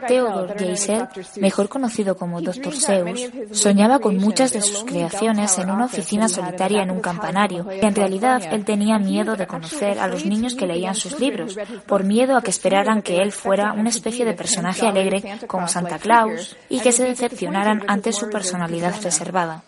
[0.07, 1.09] Theodore Geisel,
[1.41, 2.75] mejor conocido como Dr.
[2.75, 7.85] Seuss, soñaba con muchas de sus creaciones en una oficina solitaria en un campanario, y
[7.85, 12.05] en realidad él tenía miedo de conocer a los niños que leían sus libros, por
[12.05, 16.57] miedo a que esperaran que él fuera una especie de personaje alegre como Santa Claus
[16.69, 19.65] y que se decepcionaran ante su personalidad reservada.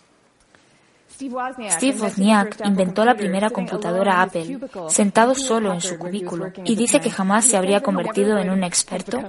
[1.69, 7.09] Steve Wozniak inventó la primera computadora Apple, sentado solo en su cubículo, y dice que
[7.11, 9.21] jamás se habría convertido en un experto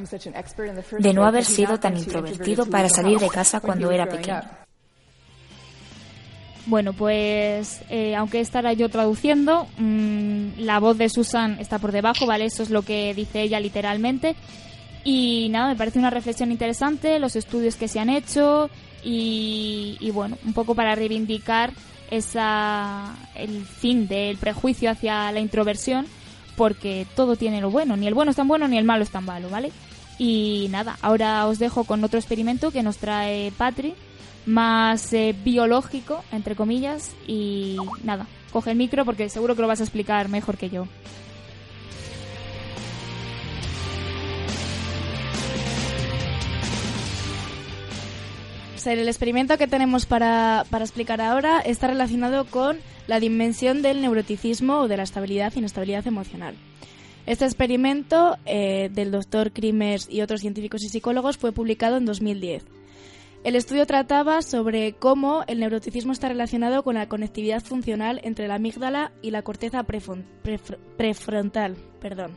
[0.98, 4.42] de no haber sido tan introvertido para salir de casa cuando era pequeño.
[6.66, 12.24] Bueno, pues eh, aunque estará yo traduciendo, mm, la voz de Susan está por debajo,
[12.24, 12.44] ¿vale?
[12.44, 14.36] Eso es lo que dice ella literalmente.
[15.02, 18.70] Y nada, me parece una reflexión interesante, los estudios que se han hecho
[19.04, 21.72] y, bueno, un poco para reivindicar
[22.10, 26.06] esa, el fin del prejuicio hacia la introversión,
[26.56, 29.10] porque todo tiene lo bueno, ni el bueno es tan bueno ni el malo es
[29.10, 29.72] tan malo, ¿vale?
[30.18, 33.94] Y nada, ahora os dejo con otro experimento que nos trae Patri,
[34.46, 39.80] más eh, biológico, entre comillas, y nada, coge el micro porque seguro que lo vas
[39.80, 40.86] a explicar mejor que yo.
[48.86, 54.88] El experimento que tenemos para, explicar ahora está relacionado con la dimensión del neuroticismo o
[54.88, 56.54] de la estabilidad e inestabilidad emocional.
[57.26, 62.64] Este experimento eh, del doctor Krimers y otros científicos y psicólogos fue publicado en 2010.
[63.44, 68.54] El estudio trataba sobre cómo el neuroticismo está relacionado con la conectividad funcional entre la
[68.54, 71.76] amígdala y la corteza prefrontal.
[72.00, 72.36] Perdón.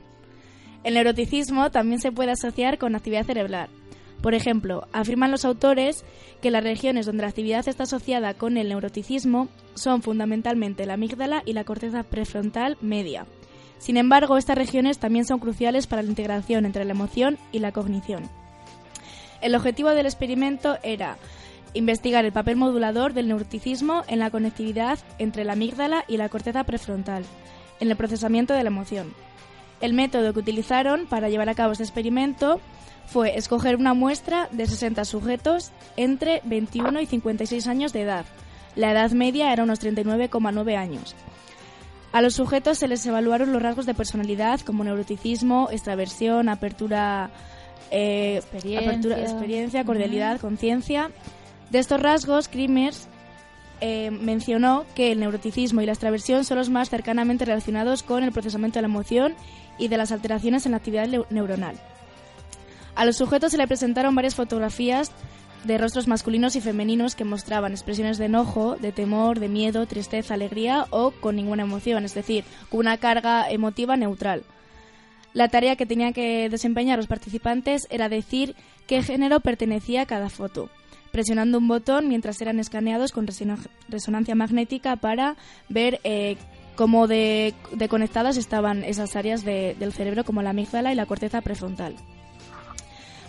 [0.83, 3.69] El neuroticismo también se puede asociar con actividad cerebral,
[4.21, 6.03] por ejemplo, afirman los autores
[6.41, 11.43] que las regiones donde la actividad está asociada con el neuroticismo son fundamentalmente la amígdala
[11.45, 13.25] y la corteza prefrontal media.
[13.77, 17.71] Sin embargo, estas regiones también son cruciales para la integración entre la emoción y la
[17.71, 18.23] cognición.
[19.41, 21.17] El objetivo del experimento era
[21.73, 26.63] investigar el papel modulador del neuroticismo en la conectividad entre la amígdala y la corteza
[26.63, 27.25] prefrontal,
[27.79, 29.13] en el procesamiento de la emoción.
[29.81, 32.61] El método que utilizaron para llevar a cabo este experimento
[33.07, 38.25] fue escoger una muestra de 60 sujetos entre 21 y 56 años de edad.
[38.75, 41.15] La edad media era unos 39,9 años.
[42.11, 47.29] A los sujetos se les evaluaron los rasgos de personalidad como neuroticismo, extraversión, apertura,
[47.91, 49.83] eh, experiencia.
[49.83, 51.11] cordialidad, conciencia.
[51.71, 53.09] De estos rasgos, Krimers
[53.81, 58.31] eh, mencionó que el neuroticismo y la extraversión son los más cercanamente relacionados con el
[58.31, 59.35] procesamiento de la emoción
[59.77, 61.75] y de las alteraciones en la actividad neuronal.
[62.95, 65.11] A los sujetos se le presentaron varias fotografías
[65.65, 70.35] de rostros masculinos y femeninos que mostraban expresiones de enojo, de temor, de miedo, tristeza,
[70.35, 74.43] alegría o con ninguna emoción, es decir, con una carga emotiva neutral.
[75.33, 78.55] La tarea que tenían que desempeñar los participantes era decir
[78.87, 80.69] qué género pertenecía a cada foto,
[81.11, 85.35] presionando un botón mientras eran escaneados con resonancia magnética para
[85.67, 86.37] ver eh,
[86.75, 87.53] cómo de,
[88.37, 91.95] estaban esas áreas del cerebro como la amígdala y la corteza prefrontal.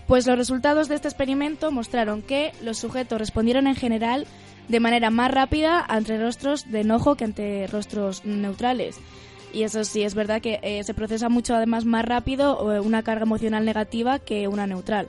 [0.07, 4.27] Pues los resultados de este experimento mostraron que los sujetos respondieron en general
[4.69, 8.99] de manera más rápida ante rostros de enojo que ante rostros neutrales.
[9.53, 13.03] Y eso sí, es verdad que eh, se procesa mucho además más rápido eh, una
[13.03, 15.09] carga emocional negativa que una neutral.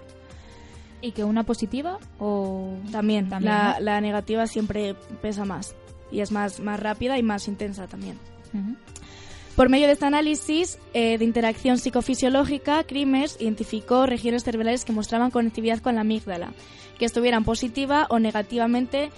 [1.02, 2.00] ¿Y que una positiva?
[2.18, 5.76] o También, la, negativa siempre pesa más
[6.12, 8.18] y es más, más rápida y más intensa también.
[9.58, 15.32] Por medio de este análisis eh, de interacción psicofisiológica, Crimes identificó regiones cerebrales que mostraban
[15.32, 16.54] conectividad con la amígdala,
[17.00, 19.10] que estuvieran positiva o negativamente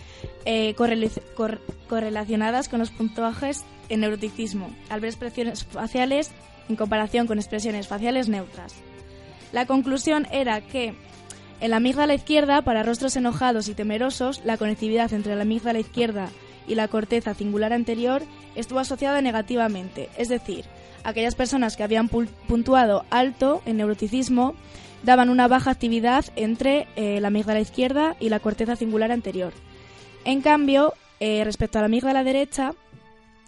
[0.45, 0.75] eh,
[1.89, 6.32] correlacionadas con los puntuajes en neuroticismo, al ver expresiones faciales
[6.69, 8.75] en comparación con expresiones faciales neutras.
[9.52, 10.95] La conclusión era que
[11.60, 16.30] en la amígdala izquierda, para rostros enojados y temerosos, la conectividad entre la amígdala izquierda
[16.67, 18.24] la corteza cingular anterior
[18.56, 20.65] estuvo asociada negativamente, es decir,
[21.04, 24.56] aquellas personas que habían puntuado alto en neuroticismo
[25.04, 29.54] daban una baja actividad entre eh, la amígdala izquierda y la corteza cingular anterior.
[30.26, 32.72] En cambio, eh, respecto a la amígdala derecha,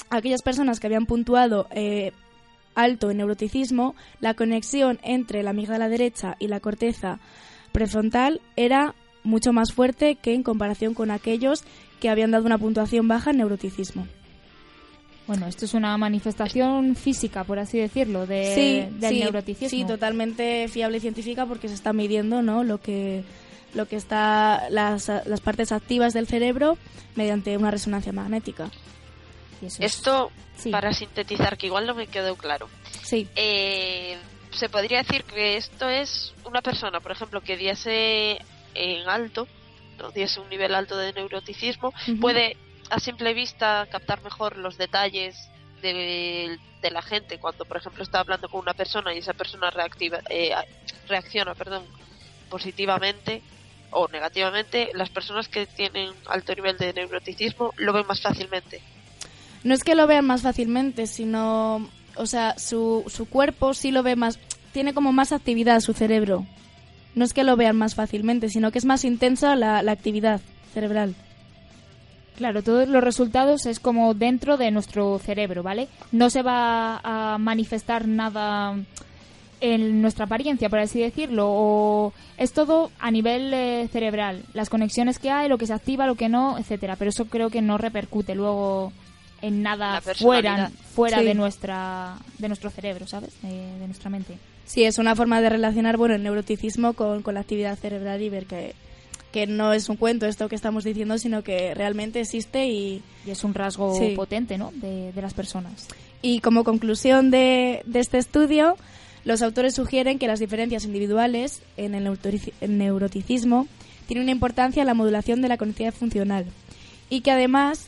[0.10, 2.12] aquellas personas que habían puntuado eh,
[2.76, 7.19] alto en neuroticismo, la conexión entre la amígdala derecha y la corteza
[7.71, 11.63] prefrontal era mucho más fuerte que en comparación con aquellos
[12.01, 14.07] que habían dado una puntuación baja en neuroticismo.
[15.27, 19.69] Bueno, esto es una manifestación física, por así decirlo, de, del neuroticismo.
[19.69, 22.65] Sí, totalmente fiable y científica porque se está midiendo ¿no?
[22.65, 23.23] lo que
[23.73, 26.77] lo que está las, las partes activas del cerebro
[27.15, 28.69] mediante una resonancia magnética.
[29.79, 30.31] esto,
[30.69, 32.67] para sintetizar, que igual no me quedó claro.
[33.03, 33.29] Sí.
[33.35, 34.17] Eh,
[34.51, 38.39] se podría decir que esto es una persona, por ejemplo, que diese
[38.73, 39.47] en alto,
[39.97, 40.12] ¿no?
[40.12, 42.58] diese un nivel alto de neuroticismo, puede
[42.89, 45.49] a simple vista captar mejor los detalles
[45.82, 46.58] de,
[46.91, 50.51] la gente cuando por ejemplo está hablando con una persona y esa persona reactiva, eh,
[51.08, 51.86] reacciona perdón,
[52.49, 53.41] positivamente
[53.91, 58.82] o negativamente, las personas que tienen alto nivel de neuroticismo lo ven más fácilmente.
[59.63, 64.01] No es que lo vean más fácilmente, sino, o sea, su, su cuerpo sí lo
[64.01, 64.39] ve más,
[64.71, 66.45] tiene como más actividad su cerebro.
[67.15, 70.41] No es que lo vean más fácilmente, sino que es más intensa la, la actividad
[70.74, 71.15] cerebral.
[72.38, 75.88] Claro, todos los resultados es como dentro de nuestro cerebro, ¿vale?
[76.12, 78.76] No se va a manifestar nada
[79.62, 85.19] en nuestra apariencia, por así decirlo, o es todo a nivel eh, cerebral, las conexiones
[85.19, 86.95] que hay, lo que se activa, lo que no, etcétera.
[86.95, 88.91] Pero eso creo que no repercute luego
[89.41, 93.39] en nada fuera, fuera de nuestra, de nuestro cerebro, ¿sabes?
[93.41, 94.38] De, nuestra mente.
[94.65, 98.30] Sí, es una forma de relacionar, bueno, el neuroticismo con, con la actividad cerebral y
[98.30, 98.74] ver que
[99.32, 103.43] que no es un cuento esto que estamos diciendo, sino que realmente existe y, es
[103.43, 104.71] un rasgo potente ¿no?
[104.76, 105.88] de, las personas.
[106.21, 108.78] Y como conclusión de, este estudio,
[109.24, 112.17] los autores sugieren que las diferencias individuales en el
[112.78, 113.67] neuroticismo
[114.08, 116.45] tienen una importancia en la modulación de la conectividad funcional
[117.10, 117.88] y que además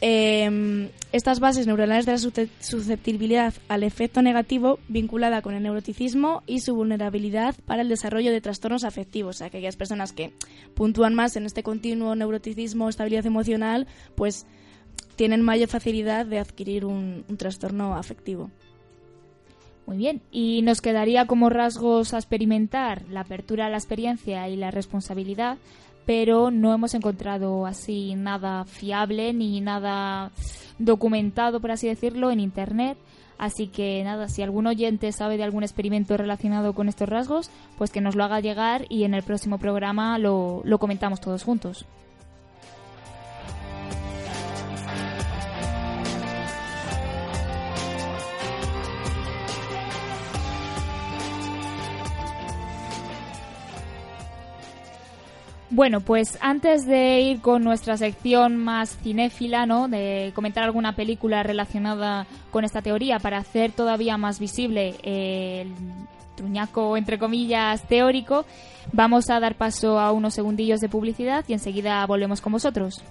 [0.00, 2.18] eh, estas bases neuronales de la
[2.60, 8.40] susceptibilidad al efecto negativo vinculada con el neuroticismo y su vulnerabilidad para el desarrollo de
[8.40, 9.42] trastornos afectivos.
[9.42, 10.32] aquellas personas que
[10.74, 14.46] puntúan más en este continuo neuroticismo, estabilidad emocional, pues
[15.16, 18.50] tienen mayor facilidad de adquirir un, un trastorno afectivo.
[19.86, 24.56] Muy bien, y nos quedaría como rasgos a experimentar la apertura a la experiencia y
[24.56, 25.56] la responsabilidad,
[26.08, 30.30] pero no hemos encontrado así nada fiable ni nada
[30.78, 32.96] documentado, por así decirlo, en Internet.
[33.36, 37.90] Así que nada, si algún oyente sabe de algún experimento relacionado con estos rasgos, pues
[37.90, 41.84] que nos lo haga llegar y en el próximo programa lo, lo comentamos todos juntos.
[55.70, 59.86] Bueno, pues antes de ir con nuestra sección más cinéfila, ¿no?
[59.88, 65.74] De comentar alguna película relacionada con esta teoría para hacer todavía más visible el
[66.36, 68.46] truñaco, entre comillas, teórico,
[68.92, 73.02] vamos a dar paso a unos segundillos de publicidad y enseguida volvemos con vosotros.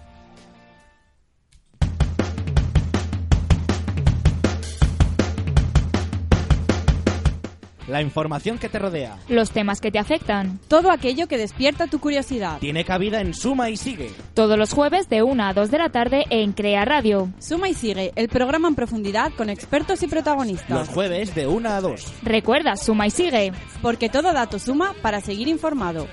[7.88, 10.60] La información que te rodea, los temas que te afectan.
[10.68, 12.60] Todo aquello que despierta tu curiosidad.
[12.60, 14.12] Tiene cabida en Suma y Sigue.
[14.34, 17.30] Todos los jueves de 1 a 2 de la tarde en Crea Radio.
[17.40, 20.70] Suma y Sigue, el programa en profundidad con expertos y protagonistas.
[20.70, 22.14] Los jueves de 1 a 2.
[22.24, 23.52] Recuerda, Suma y Sigue.
[23.82, 26.08] Porque todo dato suma para seguir informado.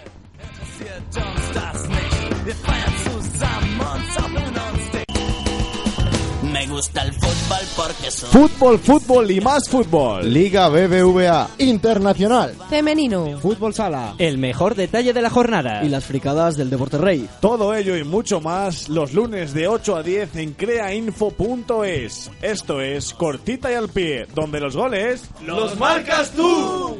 [6.55, 8.31] Me gusta el fútbol porque soy...
[8.31, 10.33] Fútbol, fútbol y más fútbol.
[10.33, 12.55] Liga BBVA Internacional.
[12.71, 13.41] Femenino.
[13.41, 14.15] Fútbol sala.
[14.19, 15.83] El mejor detalle de la jornada.
[15.83, 17.29] Y las fricadas del Deporte Rey.
[17.41, 22.31] Todo ello y mucho más los lunes de 8 a 10 en creainfo.es.
[22.41, 26.97] Esto es Cortita y al pie, donde los goles los marcas tú.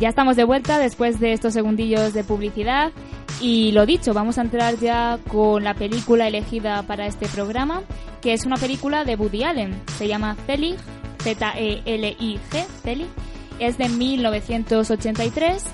[0.00, 2.90] Ya estamos de vuelta después de estos segundillos de publicidad
[3.38, 7.82] y lo dicho, vamos a entrar ya con la película elegida para este programa,
[8.22, 9.78] que es una película de Woody Allen.
[9.98, 10.78] Se llama Zelig,
[11.22, 13.08] Z-E-L-I-G, Zelig.
[13.58, 15.64] Es de 1983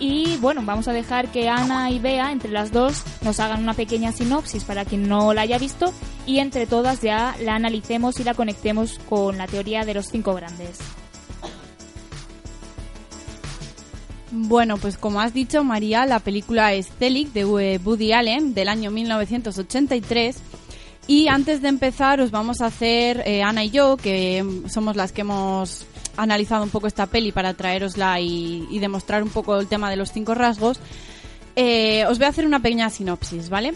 [0.00, 3.74] y bueno, vamos a dejar que Ana y Bea, entre las dos, nos hagan una
[3.74, 5.94] pequeña sinopsis para quien no la haya visto
[6.26, 10.34] y entre todas ya la analicemos y la conectemos con la teoría de los cinco
[10.34, 10.80] grandes.
[14.30, 18.90] Bueno, pues como has dicho, María, la película es Zelig de Woody Allen del año
[18.90, 20.36] 1983.
[21.06, 25.12] Y antes de empezar, os vamos a hacer, eh, Ana y yo, que somos las
[25.12, 25.86] que hemos
[26.18, 29.96] analizado un poco esta peli para traerosla y, y demostrar un poco el tema de
[29.96, 30.78] los cinco rasgos,
[31.60, 33.74] eh, os voy a hacer una pequeña sinopsis, ¿vale?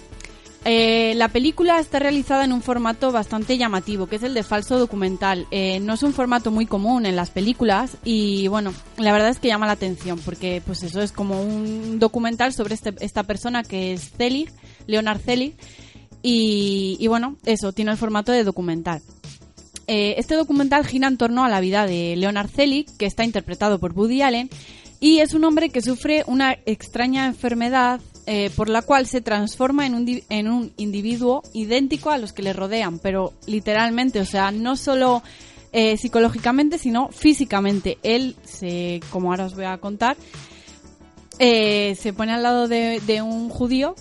[0.65, 4.79] Eh, la película está realizada en un formato bastante llamativo, que es el de falso
[4.79, 5.47] documental.
[5.51, 9.41] Eh, no es un formato muy común en las películas y bueno, la verdad es
[9.41, 13.65] que llama la atención porque pues eso es como un documental sobre este, esta persona
[13.65, 14.53] que es Zelig,
[14.87, 15.57] Leonard Zelig
[16.23, 19.03] y, bueno, eso, tiene el formato de documental.
[19.89, 23.81] Eh, este documental gira en torno a la vida de Leonard Zelig, que está interpretado
[23.81, 24.49] por Woody Allen,
[25.01, 29.87] y es un hombre que sufre una extraña enfermedad eh, por la cual se transforma
[29.87, 34.51] en un, en un individuo idéntico a los que le rodean, pero literalmente, o sea,
[34.53, 35.23] no solo
[35.73, 37.99] eh, psicológicamente, sino físicamente.
[38.03, 40.17] Él, se, como ahora os voy a contar,
[41.39, 43.97] eh, se pone al lado de, de un judío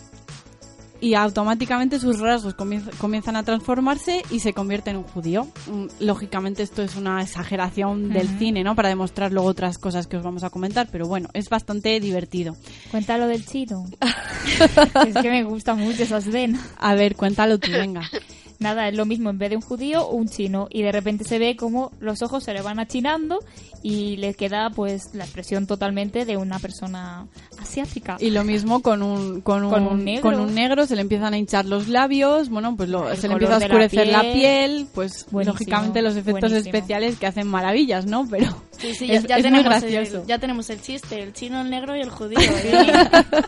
[1.02, 5.48] y automáticamente sus rasgos comienzan a transformarse y se convierte en un judío.
[5.68, 8.76] Mm, Lógicamente esto es una exageración del cine, ¿no?
[8.76, 12.56] Para demostrar luego otras cosas que os vamos a comentar, pero bueno, es bastante divertido.
[12.92, 13.86] Cuéntalo del chino.
[15.08, 16.62] es que me gusta mucho esas venas.
[16.78, 18.02] A ver, cuéntalo tú, venga.
[18.62, 20.68] Nada, es lo mismo, en vez de un judío, un chino.
[20.70, 23.40] Y de repente se ve como los ojos se le van achinando
[23.84, 27.26] y le queda pues la expresión totalmente de una persona
[27.60, 28.18] asiática.
[28.20, 30.22] Y lo mismo con un, con un, Con un negro.
[30.22, 33.34] con un negro, se le empiezan a hinchar los labios, bueno, pues lo- se le
[33.34, 34.88] empieza a la oscurecer la piel.
[34.94, 36.76] pues Buenísimo, lógicamente los efectos buenísimo.
[36.76, 38.28] especiales que hacen maravillas, ¿no?
[38.30, 40.22] Pero Sí, sí, es, ya, es muy tenemos gracioso.
[40.22, 42.38] El, ya tenemos el chiste, el chino, el negro y el judío.
[42.40, 42.94] ¿eh?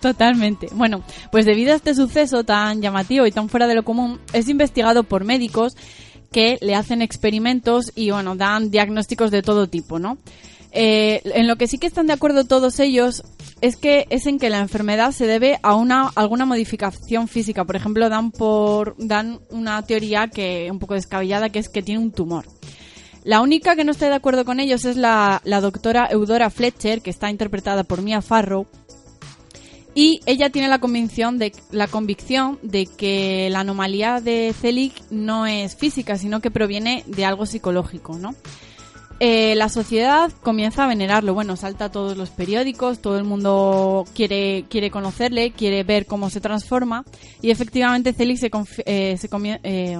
[0.00, 0.68] Totalmente.
[0.72, 4.48] Bueno, pues debido a este suceso tan llamativo y tan fuera de lo común, es
[4.48, 5.76] investigado por médicos
[6.32, 10.18] que le hacen experimentos y, bueno, dan diagnósticos de todo tipo, ¿no?
[10.72, 13.22] Eh, en lo que sí que están de acuerdo todos ellos
[13.62, 17.64] es que es en que la enfermedad se debe a una alguna modificación física.
[17.64, 22.02] Por ejemplo, dan por dan una teoría que un poco descabellada que es que tiene
[22.02, 22.44] un tumor.
[23.24, 27.00] La única que no está de acuerdo con ellos es la, la doctora Eudora Fletcher,
[27.00, 28.66] que está interpretada por Mia Farrow,
[29.96, 35.46] y ella tiene la convicción de la convicción de que la anomalía de Zelig no
[35.46, 38.34] es física, sino que proviene de algo psicológico, ¿no?
[39.20, 41.32] Eh, la sociedad comienza a venerarlo.
[41.32, 46.28] Bueno, salta a todos los periódicos, todo el mundo quiere, quiere conocerle, quiere ver cómo
[46.28, 47.06] se transforma.
[47.40, 48.50] Y efectivamente Zelig se,
[48.84, 49.30] eh, se,
[49.62, 49.98] eh,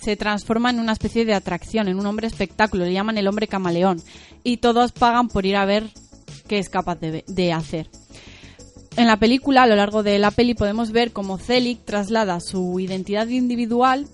[0.00, 2.84] se transforma en una especie de atracción, en un hombre espectáculo.
[2.84, 4.02] Le llaman el hombre camaleón.
[4.42, 5.84] Y todos pagan por ir a ver
[6.48, 7.88] qué es capaz de hacer.
[8.96, 12.80] En la película, a lo largo de la peli, podemos ver cómo Zelig traslada su
[12.80, 14.06] identidad individual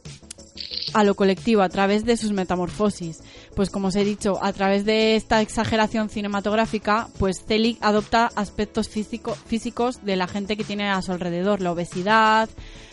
[0.93, 3.20] a lo colectivo a través de sus metamorfosis.
[3.55, 8.89] Pues como os he dicho, a través de esta exageración cinematográfica, pues Zelig adopta aspectos
[8.89, 12.51] físico- físicos de la gente que tiene a su alrededor, la obesidad,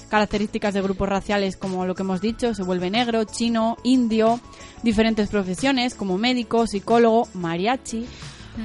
[0.10, 4.40] características de grupos raciales como lo que hemos dicho, se vuelve negro, chino, indio,
[4.84, 8.06] diferentes profesiones como médico, psicólogo, mariachi,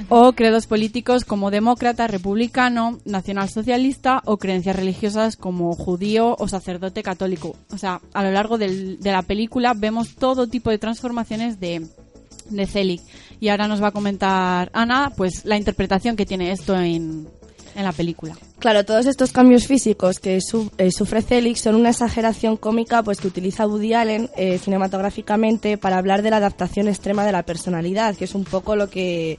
[0.09, 7.55] o credos políticos como demócrata, republicano, nacionalsocialista o creencias religiosas como judío o sacerdote católico.
[7.71, 11.85] O sea, a lo largo del- de la película vemos todo tipo de transformaciones de,
[12.49, 13.01] de Zelig.
[13.39, 17.27] Y ahora nos va a comentar Ana, pues la interpretación que tiene esto en,
[17.75, 18.35] en la película.
[18.59, 23.19] Claro, todos estos cambios físicos que su- eh, sufre Celix son una exageración cómica pues
[23.19, 28.15] que utiliza Woody Allen eh, cinematográficamente para hablar de la adaptación extrema de la personalidad,
[28.15, 29.37] que es un poco lo que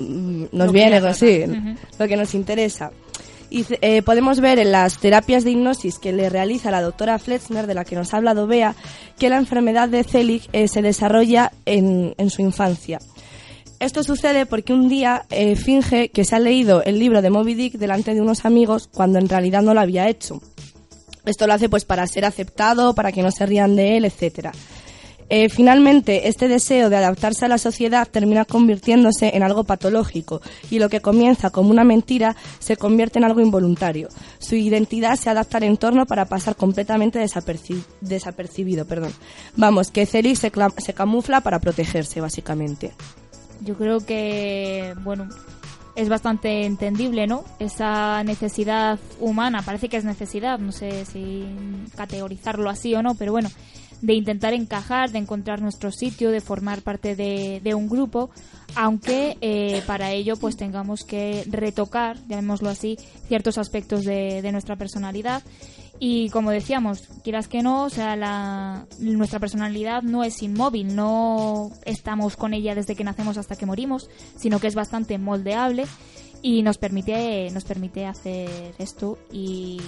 [0.00, 1.44] nos Lo que viene, sí.
[1.46, 1.76] Ujú.
[1.98, 2.90] lo que nos interesa.
[3.50, 7.66] Y eh, podemos ver en las terapias de hipnosis que le realiza la doctora Fletzner,
[7.66, 8.74] de la que nos ha hablado Bea,
[9.18, 12.98] que la enfermedad de Zelig eh, se desarrolla en, en su infancia.
[13.80, 17.54] Esto sucede porque un día eh, finge que se ha leído el libro de Moby
[17.54, 20.42] Dick delante de unos amigos cuando en realidad no lo había hecho.
[21.24, 24.52] Esto lo hace pues para ser aceptado, para que no se rían de él, etcétera.
[25.30, 30.78] Eh, finalmente, este deseo de adaptarse a la sociedad termina convirtiéndose en algo patológico y
[30.78, 34.08] lo que comienza como una mentira se convierte en algo involuntario.
[34.38, 38.86] Su identidad se adapta al entorno para pasar completamente desaperci- desapercibido.
[38.86, 39.12] Perdón.
[39.56, 42.92] Vamos, que Celix se, se camufla para protegerse, básicamente.
[43.60, 45.28] Yo creo que, bueno,
[45.94, 47.44] es bastante entendible, ¿no?
[47.58, 51.44] Esa necesidad humana, parece que es necesidad, no sé si
[51.96, 53.50] categorizarlo así o no, pero bueno,
[54.00, 58.30] de intentar encajar, de encontrar nuestro sitio, de formar parte de, de un grupo,
[58.74, 62.96] aunque eh, para ello pues tengamos que retocar, llamémoslo así,
[63.26, 65.42] ciertos aspectos de, de nuestra personalidad.
[66.00, 71.72] Y como decíamos, quieras que no, o sea, la, nuestra personalidad no es inmóvil, no
[71.84, 75.86] estamos con ella desde que nacemos hasta que morimos, sino que es bastante moldeable
[76.40, 79.80] y nos permite, nos permite hacer esto y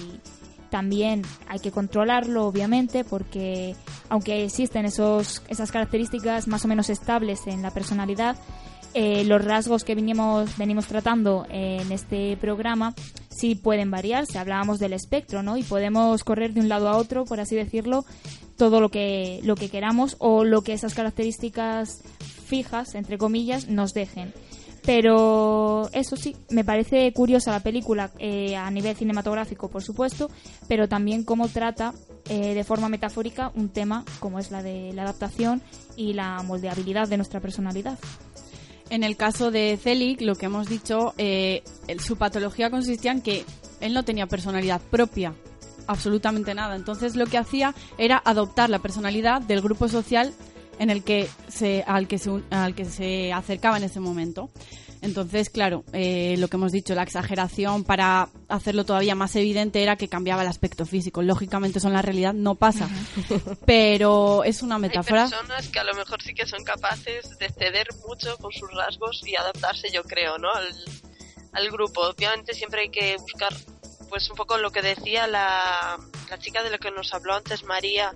[0.71, 3.75] también hay que controlarlo obviamente porque
[4.09, 8.37] aunque existen esos, esas características más o menos estables en la personalidad,
[8.93, 12.95] eh, los rasgos que venimos, venimos tratando en este programa
[13.29, 14.25] sí pueden variar.
[14.25, 15.57] Si hablábamos del espectro, ¿no?
[15.57, 18.05] Y podemos correr de un lado a otro, por así decirlo,
[18.57, 22.01] todo lo que, lo que queramos o lo que esas características
[22.45, 24.33] fijas, entre comillas, nos dejen.
[24.83, 30.29] Pero eso sí, me parece curiosa la película eh, a nivel cinematográfico, por supuesto,
[30.67, 31.93] pero también cómo trata
[32.29, 35.61] eh, de forma metafórica un tema como es la de la adaptación
[35.95, 37.99] y la moldeabilidad de nuestra personalidad.
[38.89, 41.63] En el caso de Zelig, lo que hemos dicho, eh,
[41.99, 43.45] su patología consistía en que
[43.79, 45.33] él no tenía personalidad propia,
[45.87, 46.75] absolutamente nada.
[46.75, 50.33] Entonces lo que hacía era adoptar la personalidad del grupo social
[50.81, 54.49] en el que se, al, que se, un- al que se acercaba en ese momento.
[55.03, 59.95] Entonces, claro, eh, lo que hemos dicho, la exageración para hacerlo todavía más evidente era
[59.95, 61.23] que cambiaba el aspecto físico.
[61.23, 62.87] Lógicamente eso en la realidad no pasa,
[63.65, 65.23] pero es una metáfora.
[65.23, 68.71] Hay personas que a lo mejor sí que son capaces de ceder mucho con sus
[68.73, 70.51] rasgos y adaptarse, yo creo, ¿no?
[70.51, 70.67] Al,
[71.53, 72.01] al grupo.
[72.07, 73.53] Obviamente siempre hay que buscar,
[74.09, 75.97] pues un poco lo que decía la,
[76.29, 78.13] la chica de lo que nos habló antes, María,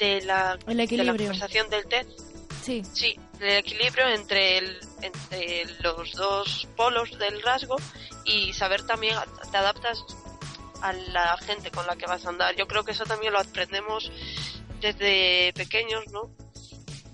[0.00, 2.06] de la, El de la conversación del TED.
[2.62, 2.82] Sí.
[2.92, 7.76] Sí, el equilibrio entre, el, entre los dos polos del rasgo
[8.24, 9.16] y saber también,
[9.50, 10.04] te adaptas
[10.82, 12.56] a la gente con la que vas a andar.
[12.56, 14.10] Yo creo que eso también lo aprendemos
[14.80, 16.30] desde pequeños, ¿no?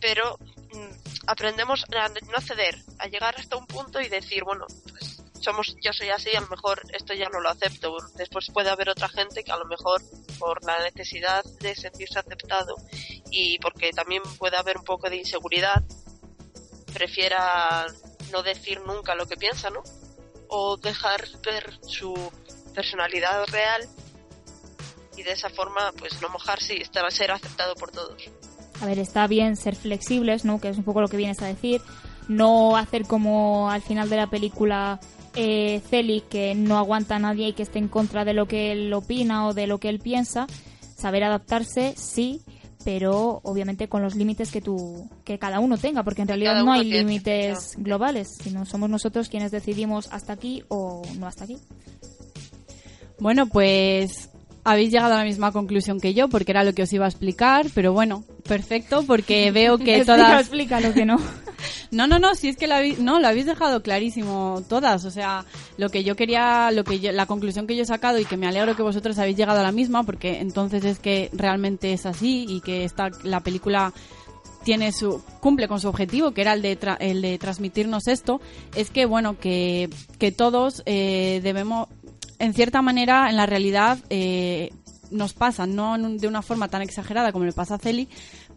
[0.01, 0.39] Pero
[0.72, 5.76] mm, aprendemos a no ceder, a llegar hasta un punto y decir, bueno, pues somos,
[5.82, 7.97] yo soy así, a lo mejor esto ya no lo acepto.
[8.16, 10.03] Después puede haber otra gente que a lo mejor
[10.39, 12.76] por la necesidad de sentirse aceptado
[13.30, 15.84] y porque también puede haber un poco de inseguridad,
[16.93, 17.87] prefiera
[18.32, 19.82] no decir nunca lo que piensa, ¿no?
[20.49, 22.14] O dejar ver su
[22.74, 23.89] personalidad real
[25.16, 28.22] y de esa forma pues no mojarse y estar, ser aceptado por todos.
[28.80, 30.61] A ver, está bien ser flexibles, ¿no?
[30.61, 31.80] Que es un poco lo que vienes a decir.
[32.28, 35.01] No hacer como al final de la película
[35.37, 38.72] eh, Celi, que no aguanta a nadie y que esté en contra de lo que
[38.72, 40.47] él opina o de lo que él piensa.
[40.97, 42.41] Saber adaptarse, sí,
[42.84, 46.64] pero obviamente con los límites que tú, que cada uno tenga, porque en realidad cada
[46.64, 51.45] no hay tiene, límites globales, sino somos nosotros quienes decidimos hasta aquí o no hasta
[51.45, 51.59] aquí.
[53.18, 54.30] Bueno, pues
[54.62, 57.09] habéis llegado a la misma conclusión que yo, porque era lo que os iba a
[57.09, 60.41] explicar, pero bueno, perfecto, porque veo que Explica, todas...
[60.41, 61.18] explica lo que no.
[61.91, 65.11] No, no, no, si es que lo habéis, no, lo habéis dejado clarísimo todas, o
[65.11, 65.45] sea,
[65.79, 68.37] lo que yo quería, lo que yo- la conclusión que yo he sacado y que
[68.37, 72.07] me alegro que vosotros habéis llegado a la misma, porque entonces es que realmente es
[72.07, 73.93] así y que esta, la película
[74.64, 78.41] tiene su cumple con su objetivo que era el de tra- el de transmitirnos esto
[78.75, 79.89] es que bueno que,
[80.19, 81.87] que todos eh, debemos
[82.41, 84.71] en cierta manera en la realidad eh,
[85.12, 88.09] nos pasa no de una forma tan exagerada como le pasa a Celi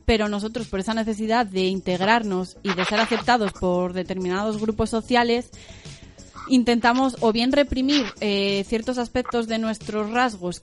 [0.10, 5.52] pero nosotros por esa necesidad de integrarnos y de ser aceptados por determinados grupos sociales,
[6.48, 10.62] intentamos o bien reprimir eh, ciertos aspectos de nuestros rasgos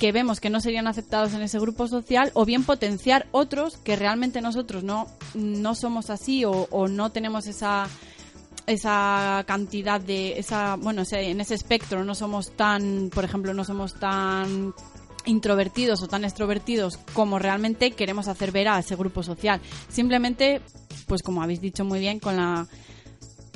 [0.00, 3.94] que vemos que no serían aceptados en ese grupo social o bien potenciar otros que
[3.94, 7.86] realmente nosotros no, no somos así o, o no tenemos esa
[8.66, 13.94] esa cantidad de esa bueno en ese espectro no somos tan por ejemplo no somos
[13.94, 14.74] tan
[15.26, 20.60] introvertidos o tan extrovertidos como realmente queremos hacer ver a ese grupo social simplemente
[21.06, 22.66] pues como habéis dicho muy bien con la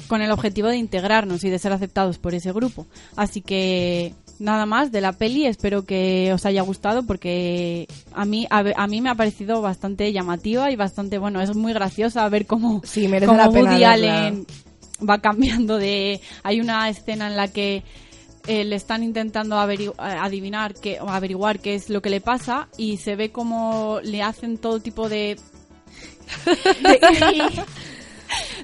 [0.06, 2.86] con el objetivo de integrarnos y de ser aceptados por ese grupo.
[3.16, 8.46] Así que nada más de la peli, espero que os haya gustado porque a mí
[8.50, 12.46] a, a mí me ha parecido bastante llamativa y bastante bueno, es muy graciosa ver
[12.46, 13.84] cómo, Sí, merece cómo la pena Woody.
[13.84, 14.46] Allen
[15.08, 17.82] va cambiando de hay una escena en la que
[18.46, 22.20] eh, le están intentando averigu- eh, adivinar que, o averiguar qué es lo que le
[22.20, 25.36] pasa y se ve como le hacen todo tipo de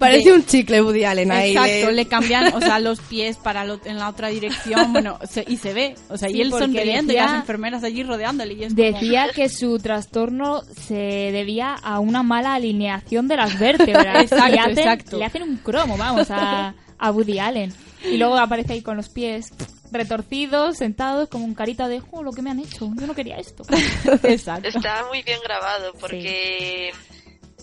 [0.00, 1.50] Parece de- un chicle Woody Allen ahí.
[1.50, 5.18] Exacto, de- le cambian, o sea, los pies para lo- en la otra dirección, bueno,
[5.28, 8.02] se- y se ve, o sea, Sí, y él sonriendo y decía- las enfermeras allí
[8.02, 13.36] rodeándole y es como- Decía que su trastorno se debía a una mala alineación de
[13.36, 14.22] las vértebras.
[14.32, 15.18] Exacto, le, hacen, exacto.
[15.18, 17.74] le hacen un cromo, vamos, a, a Woody Allen.
[18.04, 19.50] Y luego aparece ahí con los pies
[19.92, 23.38] retorcidos, sentados, como un carita de, oh, lo que me han hecho, yo no quería
[23.38, 23.64] esto.
[24.22, 24.68] Exacto.
[24.68, 26.92] Está muy bien grabado porque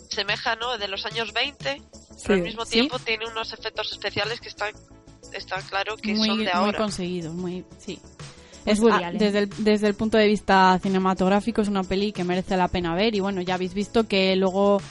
[0.10, 0.78] semeja, ¿no?
[0.78, 1.82] De los años 20,
[2.18, 2.24] Sí.
[2.24, 2.72] pero al mismo Sí.
[2.74, 4.74] tiempo tiene unos efectos especiales que están,
[5.34, 6.78] está claro que muy, son de muy ahora.
[6.78, 8.00] conseguidos, muy, sí.
[8.66, 9.18] Es Es, Woody ah, Allen.
[9.20, 12.94] desde, el, desde el punto de vista cinematográfico es una peli que merece la pena
[12.96, 14.82] ver y bueno, ya habéis visto que luego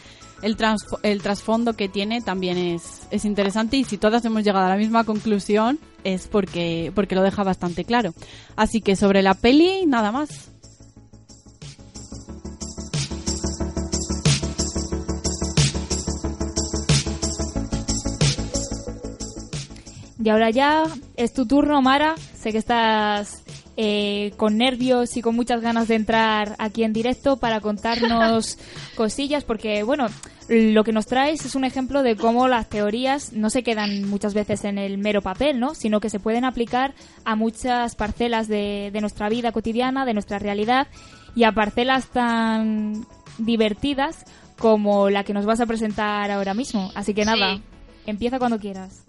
[0.43, 0.57] el,
[1.03, 4.77] el trasfondo que tiene también es, es interesante y si todas hemos llegado a la
[4.77, 8.15] misma conclusión es porque, porque lo deja bastante claro.
[8.55, 10.51] Así que sobre la peli, nada más.
[20.23, 20.85] Y ahora ya
[21.15, 22.17] es tu turno, Mara.
[22.37, 23.46] Sé que estás
[23.77, 28.59] eh, con nervios y con muchas ganas de entrar aquí en directo para contarnos
[28.97, 30.07] cosillas, porque, bueno,
[30.49, 34.33] lo que nos traes es un ejemplo de cómo las teorías no se quedan muchas
[34.35, 35.75] veces en el mero papel, ¿no?
[35.75, 40.39] Sino que se pueden aplicar a muchas parcelas de, de nuestra vida cotidiana, de nuestra
[40.39, 40.87] realidad,
[41.35, 43.07] y a parcelas tan
[43.39, 44.25] divertidas
[44.59, 46.91] como la que nos vas a presentar ahora mismo.
[46.95, 47.63] Así que nada, Sí.
[48.07, 49.06] empieza cuando quieras.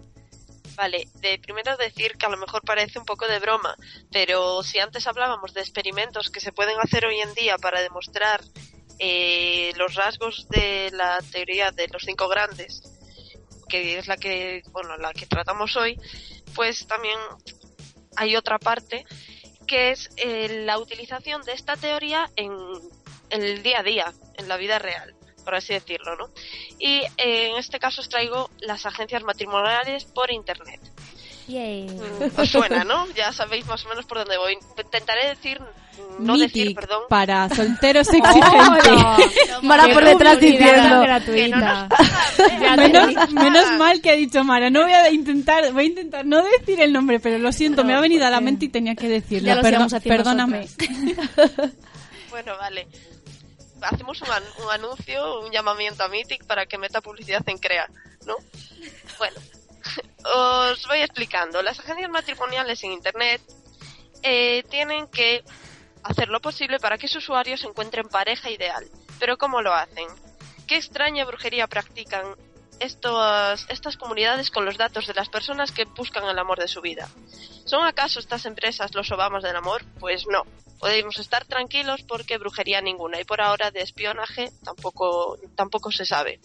[0.78, 3.74] Vale, de primero decir que a lo mejor parece un poco de broma,
[4.12, 8.44] pero si antes hablábamos de experimentos que se pueden hacer hoy en día para demostrar
[9.00, 12.80] eh, los rasgos de la teoría de los cinco grandes,
[13.68, 15.98] que es la que, bueno, la que tratamos hoy,
[16.54, 17.18] pues también
[18.14, 19.04] hay otra parte
[19.66, 22.52] que es eh, la utilización de esta teoría en,
[23.30, 25.17] en el día a día, en la vida real,
[25.48, 26.28] por así decirlo, ¿no?
[26.78, 30.78] Y eh, en este caso os traigo las agencias matrimoniales por internet.
[31.48, 33.06] Mm, Os suena, ¿no?
[33.16, 34.58] Ya sabéis más o menos por dónde voy.
[34.76, 35.58] Intentaré decir,
[36.18, 37.04] no decir, perdón.
[37.08, 39.62] para solteros exigentes.
[39.62, 41.06] Mara por detrás diciendo.
[41.24, 44.68] Que no nos menos, menos mal que ha dicho Mara.
[44.68, 47.94] No voy a intentar, voy a intentar no decir el nombre, pero lo siento, me
[47.94, 49.46] ha venido a la mente y tenía que decirlo.
[49.48, 50.68] Ya haciendo perdóname.
[52.28, 52.86] Bueno, vale.
[53.82, 57.88] Hacemos un, an- un anuncio, un llamamiento a Mythic para que meta publicidad en Crea,
[58.26, 58.36] ¿no?
[59.18, 59.40] Bueno,
[60.70, 61.60] os voy explicando.
[61.62, 63.40] Las agencias matrimoniales en Internet
[64.22, 65.42] eh, tienen que
[66.04, 68.84] hacer lo posible para que sus usuarios encuentren pareja ideal.
[69.18, 70.06] Pero ¿cómo lo hacen?
[70.68, 72.36] ¿Qué extraña brujería practican
[72.80, 76.80] estos, estas comunidades con los datos de las personas que buscan el amor de su
[76.80, 77.08] vida?
[77.64, 79.84] ¿Son acaso estas empresas los Obamas del amor?
[80.00, 80.44] Pues no.
[80.78, 86.40] Podemos estar tranquilos porque brujería ninguna y por ahora de espionaje tampoco, tampoco se sabe.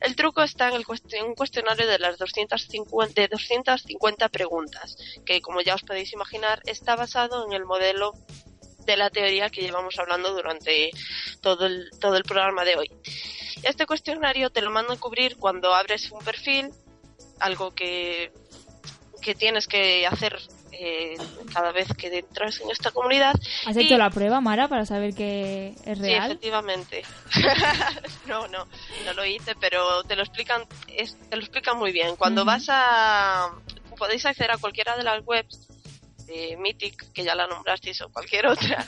[0.00, 4.96] El truco está en el un cuestionario de las 250, de 250 preguntas,
[5.26, 8.12] que como ya os podéis imaginar está basado en el modelo
[8.84, 10.90] de la teoría que llevamos hablando durante
[11.40, 12.90] todo el, todo el programa de hoy.
[13.62, 16.70] Este cuestionario te lo mandan cubrir cuando abres un perfil,
[17.40, 18.32] algo que,
[19.22, 20.36] que tienes que hacer
[20.72, 21.16] eh,
[21.52, 23.34] cada vez que entras en esta comunidad.
[23.66, 26.30] ¿Has Y- hecho la prueba, Mara, para saber que es Sí, real?
[26.30, 27.04] efectivamente.
[28.26, 28.66] no, no,
[29.04, 32.16] no lo hice, pero te lo explican, es- te lo explican muy bien.
[32.16, 33.50] Cuando vas a,
[33.96, 35.68] podéis acceder a cualquiera de las webs
[36.26, 38.86] de Mythic, que ya la nombrasteis, o cualquier otra,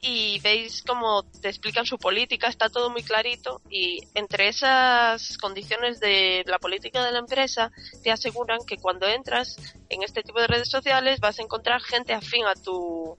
[0.00, 6.00] y veis cómo te explican su política, está todo muy clarito, y entre esas condiciones
[6.00, 7.70] de la política de la empresa,
[8.02, 9.56] te aseguran que cuando entras
[9.88, 13.16] en este tipo de redes sociales vas a encontrar gente afín a tu,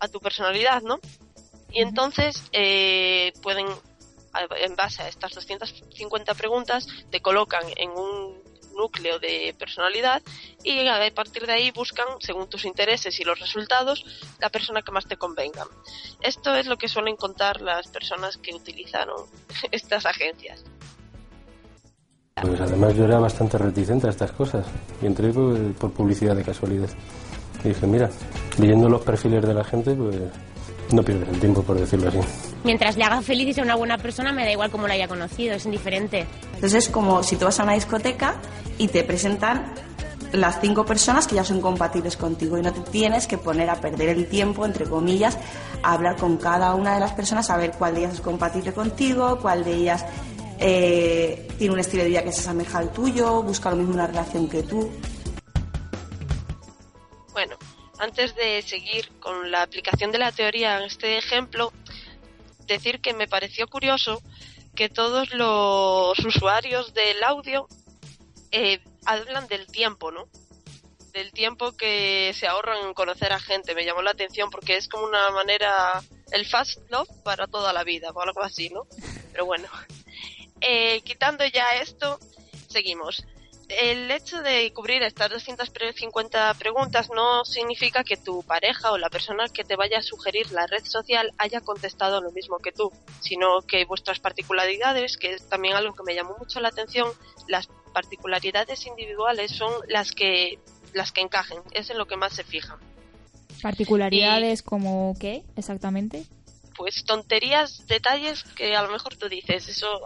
[0.00, 0.98] a tu personalidad, ¿no?
[1.70, 3.66] Y entonces eh, pueden
[4.58, 8.45] en base a estas 250 preguntas, te colocan en un
[8.76, 10.22] núcleo de personalidad
[10.62, 14.04] y a partir de ahí buscan, según tus intereses y los resultados,
[14.38, 15.66] la persona que más te convenga.
[16.20, 19.26] Esto es lo que suelen contar las personas que utilizaron
[19.70, 20.64] estas agencias.
[22.42, 24.66] Pues además yo era bastante reticente a estas cosas
[25.00, 26.90] y entré pues, por publicidad de casualidad.
[27.64, 28.10] Y dije, mira,
[28.58, 30.16] leyendo los perfiles de la gente, pues
[30.90, 32.18] no pierdes el tiempo, por decirlo así.
[32.64, 35.08] Mientras le haga feliz y sea una buena persona, me da igual cómo la haya
[35.08, 36.26] conocido, es indiferente.
[36.54, 38.36] Entonces es como si tú vas a una discoteca
[38.78, 39.74] y te presentan
[40.32, 43.80] las cinco personas que ya son compatibles contigo y no te tienes que poner a
[43.80, 45.38] perder el tiempo, entre comillas,
[45.82, 48.72] a hablar con cada una de las personas, a ver cuál de ellas es compatible
[48.72, 50.04] contigo, cuál de ellas
[50.58, 54.06] eh, tiene un estilo de vida que se asemeja al tuyo, busca lo mismo una
[54.06, 54.90] relación que tú.
[57.32, 57.56] Bueno,
[57.98, 61.72] antes de seguir con la aplicación de la teoría en este ejemplo,
[62.66, 64.22] decir que me pareció curioso
[64.74, 67.66] que todos los usuarios del audio
[68.52, 70.28] eh, hablan del tiempo, ¿no?
[71.12, 73.74] Del tiempo que se ahorran en conocer a gente.
[73.74, 77.84] Me llamó la atención porque es como una manera, el fast love para toda la
[77.84, 78.86] vida, o algo así, ¿no?
[79.32, 79.66] Pero bueno,
[80.60, 82.18] Eh, quitando ya esto,
[82.68, 83.24] seguimos.
[83.68, 89.48] El hecho de cubrir estas 250 preguntas no significa que tu pareja o la persona
[89.48, 93.62] que te vaya a sugerir la red social haya contestado lo mismo que tú, sino
[93.62, 97.08] que vuestras particularidades, que es también algo que me llamó mucho la atención,
[97.48, 100.60] las particularidades individuales son las que
[100.92, 102.78] las que encajen, es en lo que más se fijan.
[103.62, 106.24] Particularidades como qué, exactamente.
[106.76, 110.02] pues tonterías, detalles que a lo mejor tú dices, eso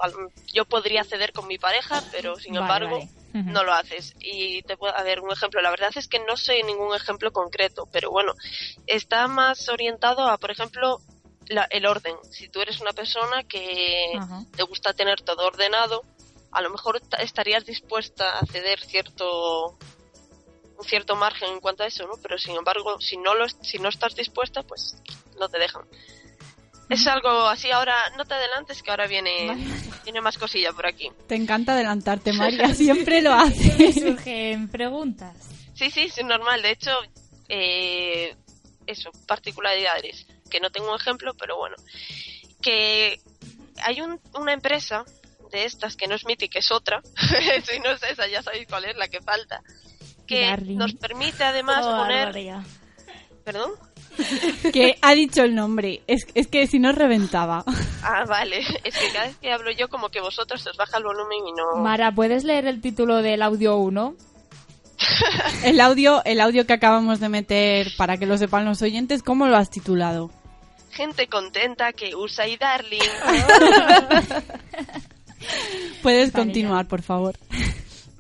[0.53, 3.20] yo podría ceder con mi pareja, pero sin Vale, embargo vale.
[3.33, 4.15] No lo haces.
[4.21, 5.61] Y te puedo ver un ejemplo.
[5.61, 8.33] La verdad es que no sé ningún ejemplo concreto, pero bueno,
[8.87, 10.99] está más orientado a, por ejemplo,
[11.47, 12.17] la- el orden.
[12.31, 14.13] Si tú eres una persona que
[14.57, 16.03] te gusta tener todo ordenado,
[16.53, 19.79] a lo mejor ta- estarías dispuesta a ceder cierto
[20.79, 22.15] un cierto margen en cuanto a eso, ¿no?
[22.23, 24.97] Pero sin embargo, si no lo si no estás dispuesta, pues
[25.39, 25.83] no te dejan.
[26.91, 29.57] Es algo así ahora, no te adelantes que ahora viene
[30.05, 31.11] viene más cosilla por aquí.
[31.29, 33.95] Te encanta adelantarte, María, siempre lo haces.
[33.95, 35.35] Surgen preguntas.
[35.75, 36.61] Sí, sí, es normal.
[36.63, 36.91] De hecho,
[37.49, 38.37] eh,
[38.87, 40.27] eso, particularidades.
[40.51, 41.77] Que no tengo un ejemplo, pero bueno.
[42.61, 43.21] Que
[43.85, 45.05] hay un- una empresa
[45.53, 47.01] de estas que no es Mythic, es otra.
[47.71, 49.63] si no es esa, ya sabéis cuál es la que falta.
[50.27, 50.77] Que Darling.
[50.77, 52.33] nos permite además Oh, poner.
[53.45, 53.73] ¿Perdón?
[54.73, 56.03] que ha dicho el nombre.
[56.07, 57.65] Es, es que si no reventaba.
[58.03, 58.61] Ah, vale.
[58.85, 61.53] Es que cada vez que hablo yo, como que vosotros os baja el volumen y
[61.53, 61.83] no.
[61.83, 64.15] Mara, ¿puedes leer el título del audio 1?
[65.65, 69.47] El audio, el audio que acabamos de meter para que lo sepan los oyentes, ¿cómo
[69.47, 70.31] lo has titulado?
[70.91, 73.01] Gente contenta que usa y Darling.
[76.03, 77.35] Puedes Vale, continuar, por favor.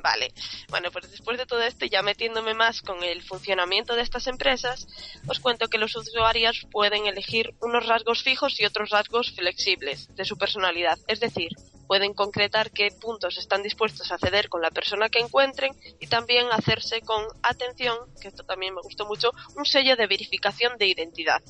[0.02, 0.32] Vale,
[0.68, 4.86] bueno, pues después de todo esto, ya metiéndome más con el funcionamiento de estas empresas,
[5.26, 10.24] os cuento que los usuarios pueden elegir unos rasgos fijos y otros rasgos flexibles de
[10.24, 10.98] su personalidad.
[11.06, 11.50] Es decir,
[11.86, 16.46] pueden concretar qué puntos están dispuestos a ceder con la persona que encuentren y también
[16.50, 21.42] hacerse con atención, que esto también me gustó mucho, un sello de verificación de identidad.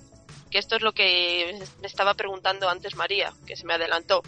[0.50, 4.22] Que esto es lo que me estaba preguntando antes María, que se me adelantó.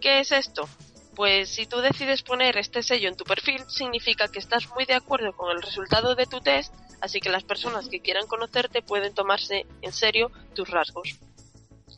[0.00, 0.68] ¿Qué es esto?
[1.16, 4.94] Pues si tú decides poner este sello en tu perfil, significa que estás muy de
[4.94, 9.14] acuerdo con el resultado de tu test, así que las personas que quieran conocerte pueden
[9.14, 11.16] tomarse en serio tus rasgos.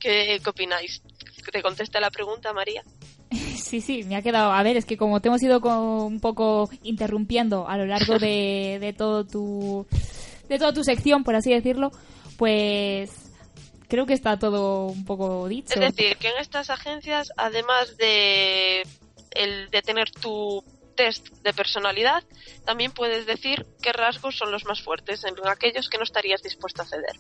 [0.01, 1.03] ¿Qué, qué opináis?
[1.51, 2.83] ¿Te contesta la pregunta, María?
[3.59, 4.53] Sí, sí, me ha quedado.
[4.53, 8.19] A ver, es que como te hemos ido co- un poco interrumpiendo a lo largo
[8.19, 9.85] de, de todo tu
[10.49, 11.91] de toda tu sección, por así decirlo,
[12.39, 13.11] pues
[13.89, 15.75] creo que está todo un poco dicho.
[15.75, 18.87] Es decir, que en estas agencias, además de,
[19.39, 20.63] el, de tener tu
[20.97, 22.25] test de personalidad,
[22.65, 26.83] también puedes decir qué rasgos son los más fuertes en aquellos que no estarías dispuesto
[26.83, 27.17] a ceder.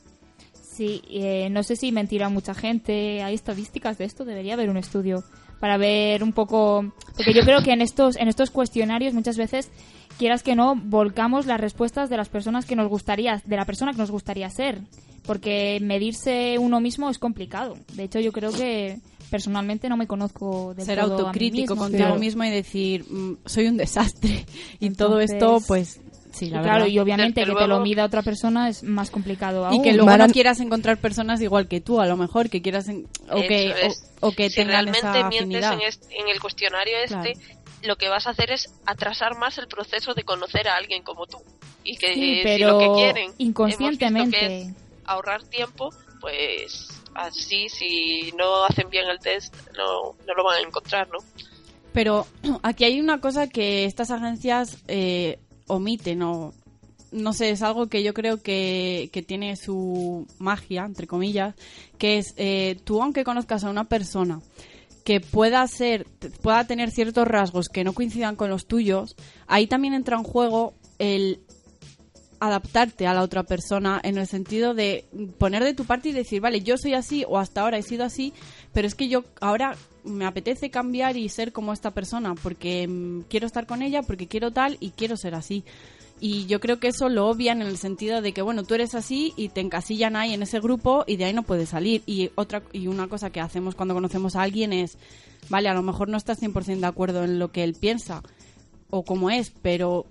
[0.79, 3.23] Sí, eh, no sé si mentirá mucha gente.
[3.23, 4.25] ¿Hay estadísticas de esto?
[4.25, 5.25] Debería haber un estudio
[5.59, 6.93] para ver un poco.
[7.17, 9.71] Porque yo creo que en estos, en estos cuestionarios muchas veces,
[10.19, 13.93] quieras que no, volcamos las respuestas de las personas que nos gustaría, de la persona
[13.93, 14.79] que nos gustaría ser.
[15.27, 17.77] Porque medirse uno mismo es complicado.
[17.95, 18.99] De hecho, yo creo que
[19.31, 22.21] personalmente no me conozco del Ser todo a mí autocrítico mismo, contigo claro.
[22.21, 24.47] mismo y decir, mm, soy un desastre.
[24.81, 26.01] Y todo Entonces- esto, pues,
[26.33, 26.87] sí, Y la claro, verdad.
[26.89, 29.83] y obviamente que te lo mida otra persona es más complicado Y aún.
[29.83, 33.07] que luego no quieras encontrar personas igual que tú, a lo mejor, que quieras en-
[33.31, 34.03] o, que, es.
[34.21, 35.73] o, o que si tengan realmente esa mientes afinidad.
[35.75, 37.41] en, este- en el cuestionario este, Claro.
[37.83, 41.27] lo que vas a hacer es atrasar más el proceso de conocer a alguien como
[41.27, 41.39] tú.
[41.85, 44.39] Y que Sí, si pero lo que quieren hemos visto inconscientemente.
[44.39, 44.69] que es
[45.07, 45.89] ahorrar tiempo,
[46.21, 46.89] pues
[47.19, 51.19] así, si no hacen bien el test, no, no lo van a encontrar, ¿no?
[51.93, 52.27] Pero
[52.63, 56.55] aquí hay una cosa que estas agencias eh, omiten o
[57.11, 61.55] no sé, es algo que yo creo que, que tiene su magia, entre comillas,
[61.97, 64.41] que es eh, tú aunque conozcas a una persona
[65.05, 66.07] que pueda ser,
[66.43, 69.17] pueda tener ciertos rasgos que no coincidan con los tuyos,
[69.47, 71.41] ahí también entra en juego el
[72.41, 75.05] adaptarte a la otra persona en el sentido de
[75.39, 78.05] poner de tu parte y decir, vale, yo soy así o hasta ahora he sido
[78.05, 78.33] así,
[78.73, 83.23] pero es que yo ahora me apetece cambiar y ser como esta persona porque mm,
[83.29, 85.65] quiero estar con ella, porque quiero tal y quiero ser así.
[86.21, 88.95] Y yo creo que eso lo obvian en el sentido de que, bueno, tú eres
[88.97, 92.03] así y te encasillan ahí en ese grupo y de ahí no puedes salir.
[92.07, 94.99] Y otra y una cosa que hacemos cuando conocemos a alguien es,
[95.49, 98.23] vale, a lo mejor no estás 100% de acuerdo en lo que él piensa
[98.91, 100.07] o cómo es, pero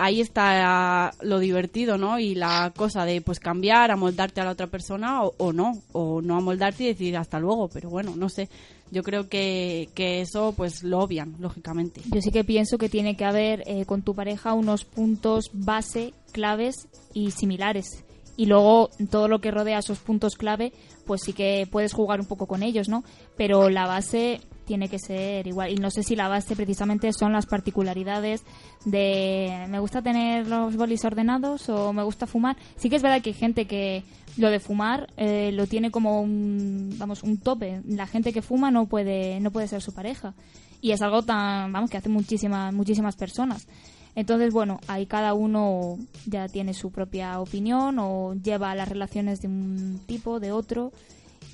[0.00, 2.18] ahí está lo divertido, ¿no?
[2.18, 6.22] Y la cosa de pues cambiar, amoldarte a la otra persona o, o no, o
[6.22, 8.48] no amoldarte y decir hasta luego, pero bueno, no sé.
[8.90, 12.00] Yo creo que, que eso pues lo obvian, lógicamente.
[12.12, 16.12] Yo sí que pienso que tiene que haber eh, con tu pareja unos puntos base,
[16.32, 18.04] claves y similares.
[18.36, 20.72] Y luego todo lo que rodea esos puntos clave,
[21.06, 23.04] pues sí que puedes jugar un poco con ellos, ¿no?
[23.36, 24.40] Pero la base
[24.70, 25.72] tiene que ser igual.
[25.72, 28.44] Y no sé si la base precisamente son las particularidades
[28.84, 32.56] de me gusta tener los bolis ordenados o me gusta fumar.
[32.76, 34.04] Sí que es verdad que hay gente que
[34.36, 37.82] lo de fumar eh, lo tiene como un, vamos, un tope.
[37.84, 40.34] La gente que fuma no puede, no puede ser su pareja.
[40.80, 43.66] Y es algo tan, vamos, que hace muchísimas, muchísimas personas.
[44.14, 49.48] Entonces, bueno, ahí cada uno ya tiene su propia opinión o lleva las relaciones de
[49.48, 50.92] un tipo, de otro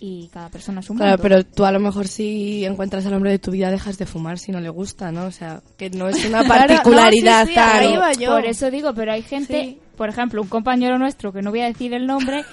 [0.00, 1.22] y cada persona es un Claro, mundo.
[1.22, 4.38] pero tú a lo mejor si encuentras al hombre de tu vida dejas de fumar
[4.38, 5.24] si no le gusta, ¿no?
[5.26, 7.78] O sea, que no es una Claro, particularidad no, sí, sí, tan...
[7.80, 8.30] ahí iba yo.
[8.30, 11.66] Por eso digo, pero hay gente, por ejemplo, un compañero nuestro, que no voy a
[11.66, 12.44] decir el nombre,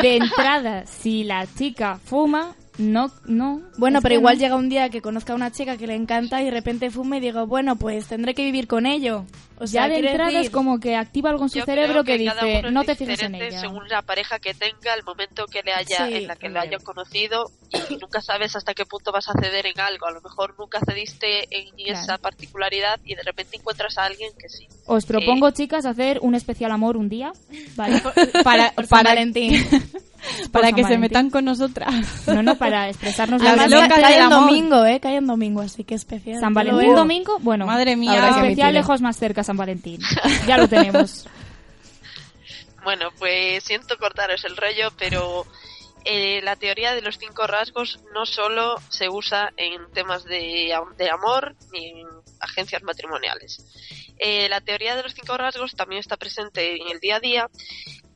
[0.00, 3.62] de entrada, si la chica fuma, no, no.
[3.76, 4.40] Bueno, es pero que igual no.
[4.40, 7.18] llega un día que conozca a una chica que le encanta y de repente fume
[7.18, 9.24] y digo, bueno, pues tendré que vivir con ello.
[9.62, 12.24] O sea, ya de entrada decir- es como que activa algo en su cerebro que,
[12.24, 13.60] cada dice, no te fijes en ella.
[13.60, 16.58] según la pareja que tenga, el momento que le haya, Sí, en la que lo
[16.60, 17.50] haya conocido
[17.90, 20.06] y nunca sabes hasta qué punto vas a ceder en algo.
[20.06, 24.48] A lo mejor nunca cediste en esa particularidad y de repente encuentras a alguien que
[24.48, 24.66] sí.
[24.86, 27.32] Os propongo, chicas, hacer un especial amor un día,
[27.76, 28.00] ¿vale?
[28.42, 29.62] Para- para- Valentín.
[30.52, 32.26] para que se metan con nosotras.
[32.26, 35.00] No, no, para expresarnos Además, la cae, cae en domingo, ¿eh?
[35.00, 36.40] Cae en domingo, así que especial.
[36.40, 38.28] San Valentín domingo, bueno, Madre mía.
[38.30, 40.00] especial lejos más cerca San Valentín.
[40.46, 41.26] Ya lo tenemos.
[42.82, 45.44] Bueno, pues siento cortaros el rollo, pero
[46.04, 51.10] eh, la teoría de los cinco rasgos no solo se usa en temas de, de
[51.10, 52.06] amor ni en
[52.40, 53.64] agencias matrimoniales.
[54.18, 57.50] Eh, la teoría de los cinco rasgos también está presente en el día a día,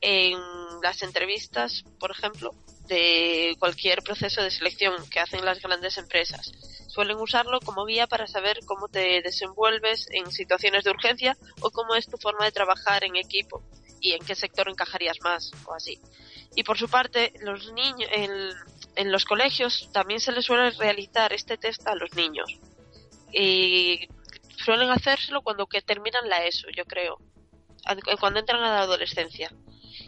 [0.07, 0.39] en
[0.83, 2.51] las entrevistas, por ejemplo,
[2.87, 6.53] de cualquier proceso de selección que hacen las grandes empresas.
[6.89, 11.95] Suelen usarlo como guía para saber cómo te desenvuelves en situaciones de urgencia o cómo
[11.95, 13.63] es tu forma de trabajar en equipo
[13.99, 15.99] y en qué sector encajarías más o así.
[16.55, 21.57] Y por su parte, los niños en, los colegios también se les suele realizar este
[21.57, 22.61] test a los niños.
[23.33, 24.07] Y
[24.63, 27.17] suelen hacérselo cuando que terminan la ESO, yo creo,
[27.87, 29.51] An- cuando entran a la adolescencia.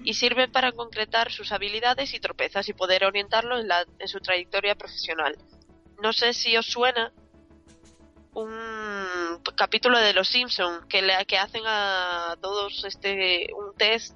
[0.05, 4.21] Y sirve para concretar sus habilidades y tropezas y poder orientarlo en, la, en su
[4.21, 5.37] trayectoria profesional.
[6.03, 7.13] No sé si os suena
[8.35, 14.15] un capítulo de Los Simpson que le que hacen a todos este un test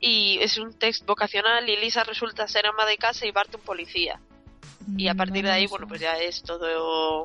[0.00, 3.60] y es un test vocacional y Lisa resulta ser ama de casa y Bart un
[3.60, 4.20] policía.
[4.96, 7.24] Y a partir de ahí bueno pues ya es todo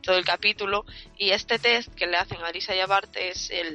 [0.00, 0.84] todo el capítulo.
[1.16, 3.74] Y este test que le hacen a Lisa y a Bart es el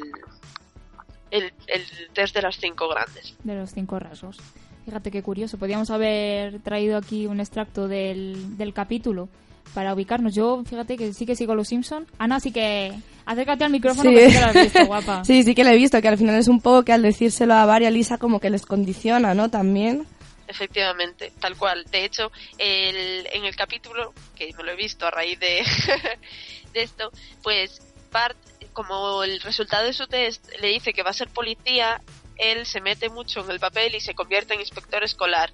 [1.36, 1.84] el, el
[2.14, 4.38] test de las cinco grandes De los cinco rasgos.
[4.86, 5.58] Fíjate qué curioso.
[5.58, 9.30] Podríamos haber traído aquí un extracto del, del capítulo
[9.74, 10.36] para ubicarnos.
[10.36, 12.06] Yo, fíjate que sí que sigo los Simpson.
[12.20, 12.94] Ana, así que
[13.26, 15.24] acércate al micrófono que sí que lo has visto, guapa.
[15.26, 17.56] sí, sí que lo he visto, que al final es un poco que al decírselo
[17.56, 19.50] a Bar y a Lisa como que les condiciona, ¿no?
[19.50, 20.06] También.
[20.48, 21.84] Efectivamente, tal cual.
[21.92, 25.64] De hecho, el, en el capítulo, que me lo he visto a raíz de,
[26.74, 27.10] de esto,
[27.42, 27.82] pues
[28.12, 28.38] Bart,
[28.76, 32.00] como el resultado de su test le dice que va a ser policía,
[32.36, 35.52] él se mete mucho en el papel y se convierte en inspector escolar.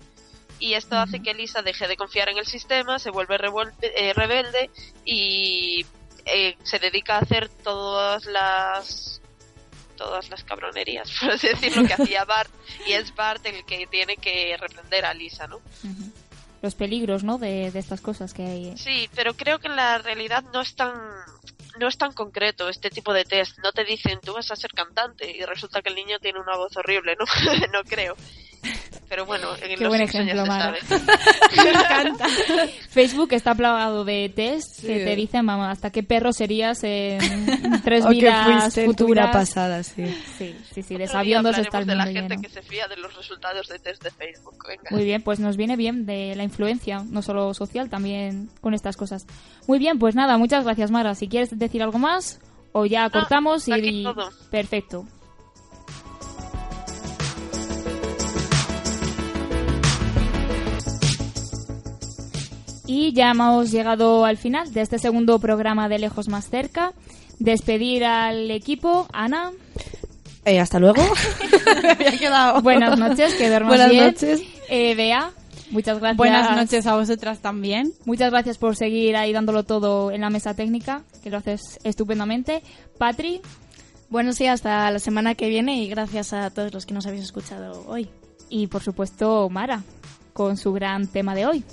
[0.59, 3.37] Y esto hace que Lisa deje de confiar en el sistema, se vuelve
[3.81, 4.69] eh, rebelde
[5.05, 5.85] y
[6.25, 9.21] eh, se dedica a hacer todas las
[9.95, 12.51] todas las cabronerías, por así decirlo, que hacía Bart,
[12.87, 15.61] y es Bart el que tiene que reprender a Lisa, ¿no?
[16.63, 17.37] Los peligros, ¿no?
[17.37, 18.77] De, de estas cosas que hay.
[18.77, 20.91] Sí, pero creo que en la realidad no es tan
[21.81, 23.57] no es tan concreto este tipo de test.
[23.59, 26.55] No te dicen tú vas a ser cantante y resulta que el niño tiene una
[26.55, 27.25] voz horrible, ¿no?
[27.73, 28.15] no creo.
[29.09, 30.75] Pero bueno, en Qué los buen ejemplo, se Mara.
[30.87, 31.01] sabe.
[31.63, 32.25] Me encanta.
[32.89, 34.87] Facebook está plagado de tests Sí.
[34.87, 37.19] que te dicen, mamá, hasta qué perro serías en
[37.83, 39.31] tres O que vidas vida futuras.
[39.33, 40.05] pasada, sí.
[40.37, 42.41] Sí, sí, sí, de día sabiondos está el hablaremos de la mundo gente lleno.
[42.41, 44.55] que se fía de los resultados de test de Facebook.
[44.67, 44.83] Venga.
[44.91, 48.95] Muy bien, pues nos viene bien de la influencia, no solo social, también con estas
[48.95, 49.25] cosas.
[49.67, 51.15] Muy bien, pues nada, muchas gracias Mara.
[51.15, 52.39] Si quieres decir algo más
[52.71, 53.73] o ya cortamos y...
[53.73, 54.29] aquí todo.
[54.49, 55.05] Perfecto.
[62.93, 66.91] Y ya hemos llegado al final de este segundo programa de Lejos Más Cerca.
[67.39, 69.51] Despedir al equipo, Ana.
[70.43, 71.01] Eh, hasta luego.
[71.83, 72.61] Me había quedado.
[72.61, 74.05] Buenas noches, que duermas Buenas bien.
[74.07, 74.41] noches.
[74.67, 75.31] Eh, Bea,
[75.69, 76.17] muchas gracias.
[76.17, 77.93] Buenas noches a vosotras también.
[78.03, 82.61] Muchas gracias por seguir ahí dándolo todo en la mesa técnica, que lo haces estupendamente.
[82.97, 83.39] Patri,
[84.09, 87.23] Bueno, sí, hasta la semana que viene y gracias a todos los que nos habéis
[87.23, 88.09] escuchado hoy.
[88.49, 89.81] y por supuesto Mara,
[90.33, 91.63] con su gran tema de hoy.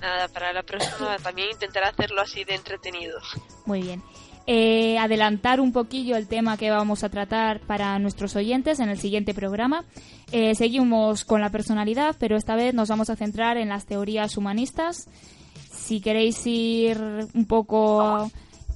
[0.00, 3.18] Nada, para la próxima también intentaré hacerlo así de entretenido.
[3.66, 4.02] Muy bien.
[4.46, 8.98] Eh, adelantar un poquillo el tema que vamos a tratar para nuestros oyentes en el
[8.98, 9.84] siguiente programa.
[10.32, 14.36] Eh, seguimos con la personalidad, pero esta vez nos vamos a centrar en las teorías
[14.36, 15.08] humanistas.
[15.70, 16.98] Si queréis ir
[17.34, 18.30] un poco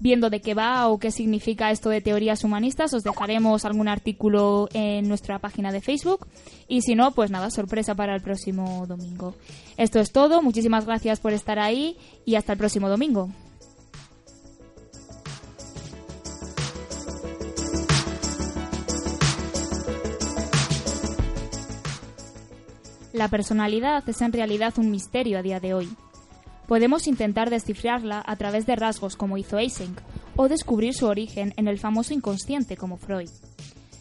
[0.05, 4.68] viendo de qué va o qué significa esto de teorías humanistas, os dejaremos algún artículo
[4.74, 6.26] en nuestra página de Facebook.
[6.68, 9.34] Y si no, pues nada, sorpresa para el próximo domingo.
[9.78, 11.96] Esto es todo, muchísimas gracias por estar ahí
[12.26, 13.30] y hasta el próximo domingo.
[23.14, 25.88] La personalidad es en realidad un misterio a día de hoy.
[26.66, 30.00] Podemos intentar descifrarla a través de rasgos como hizo Eysenck
[30.36, 33.30] o descubrir su origen en el famoso inconsciente como Freud.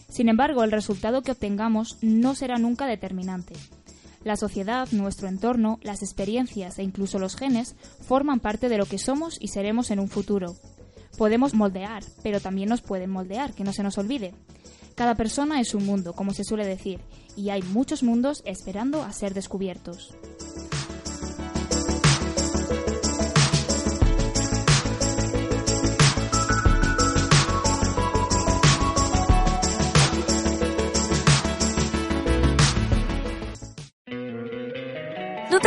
[0.08, 3.54] Sin embargo, el resultado que obtengamos no será nunca determinante.
[4.22, 8.98] La sociedad, nuestro entorno, las experiencias e incluso los genes forman parte de lo que
[8.98, 10.56] somos y seremos en un futuro.
[11.18, 14.34] Podemos moldear, pero también nos pueden moldear, que no se nos olvide.
[14.94, 17.00] Cada persona es un mundo, como se suele decir,
[17.36, 20.14] y hay muchos mundos esperando a ser descubiertos.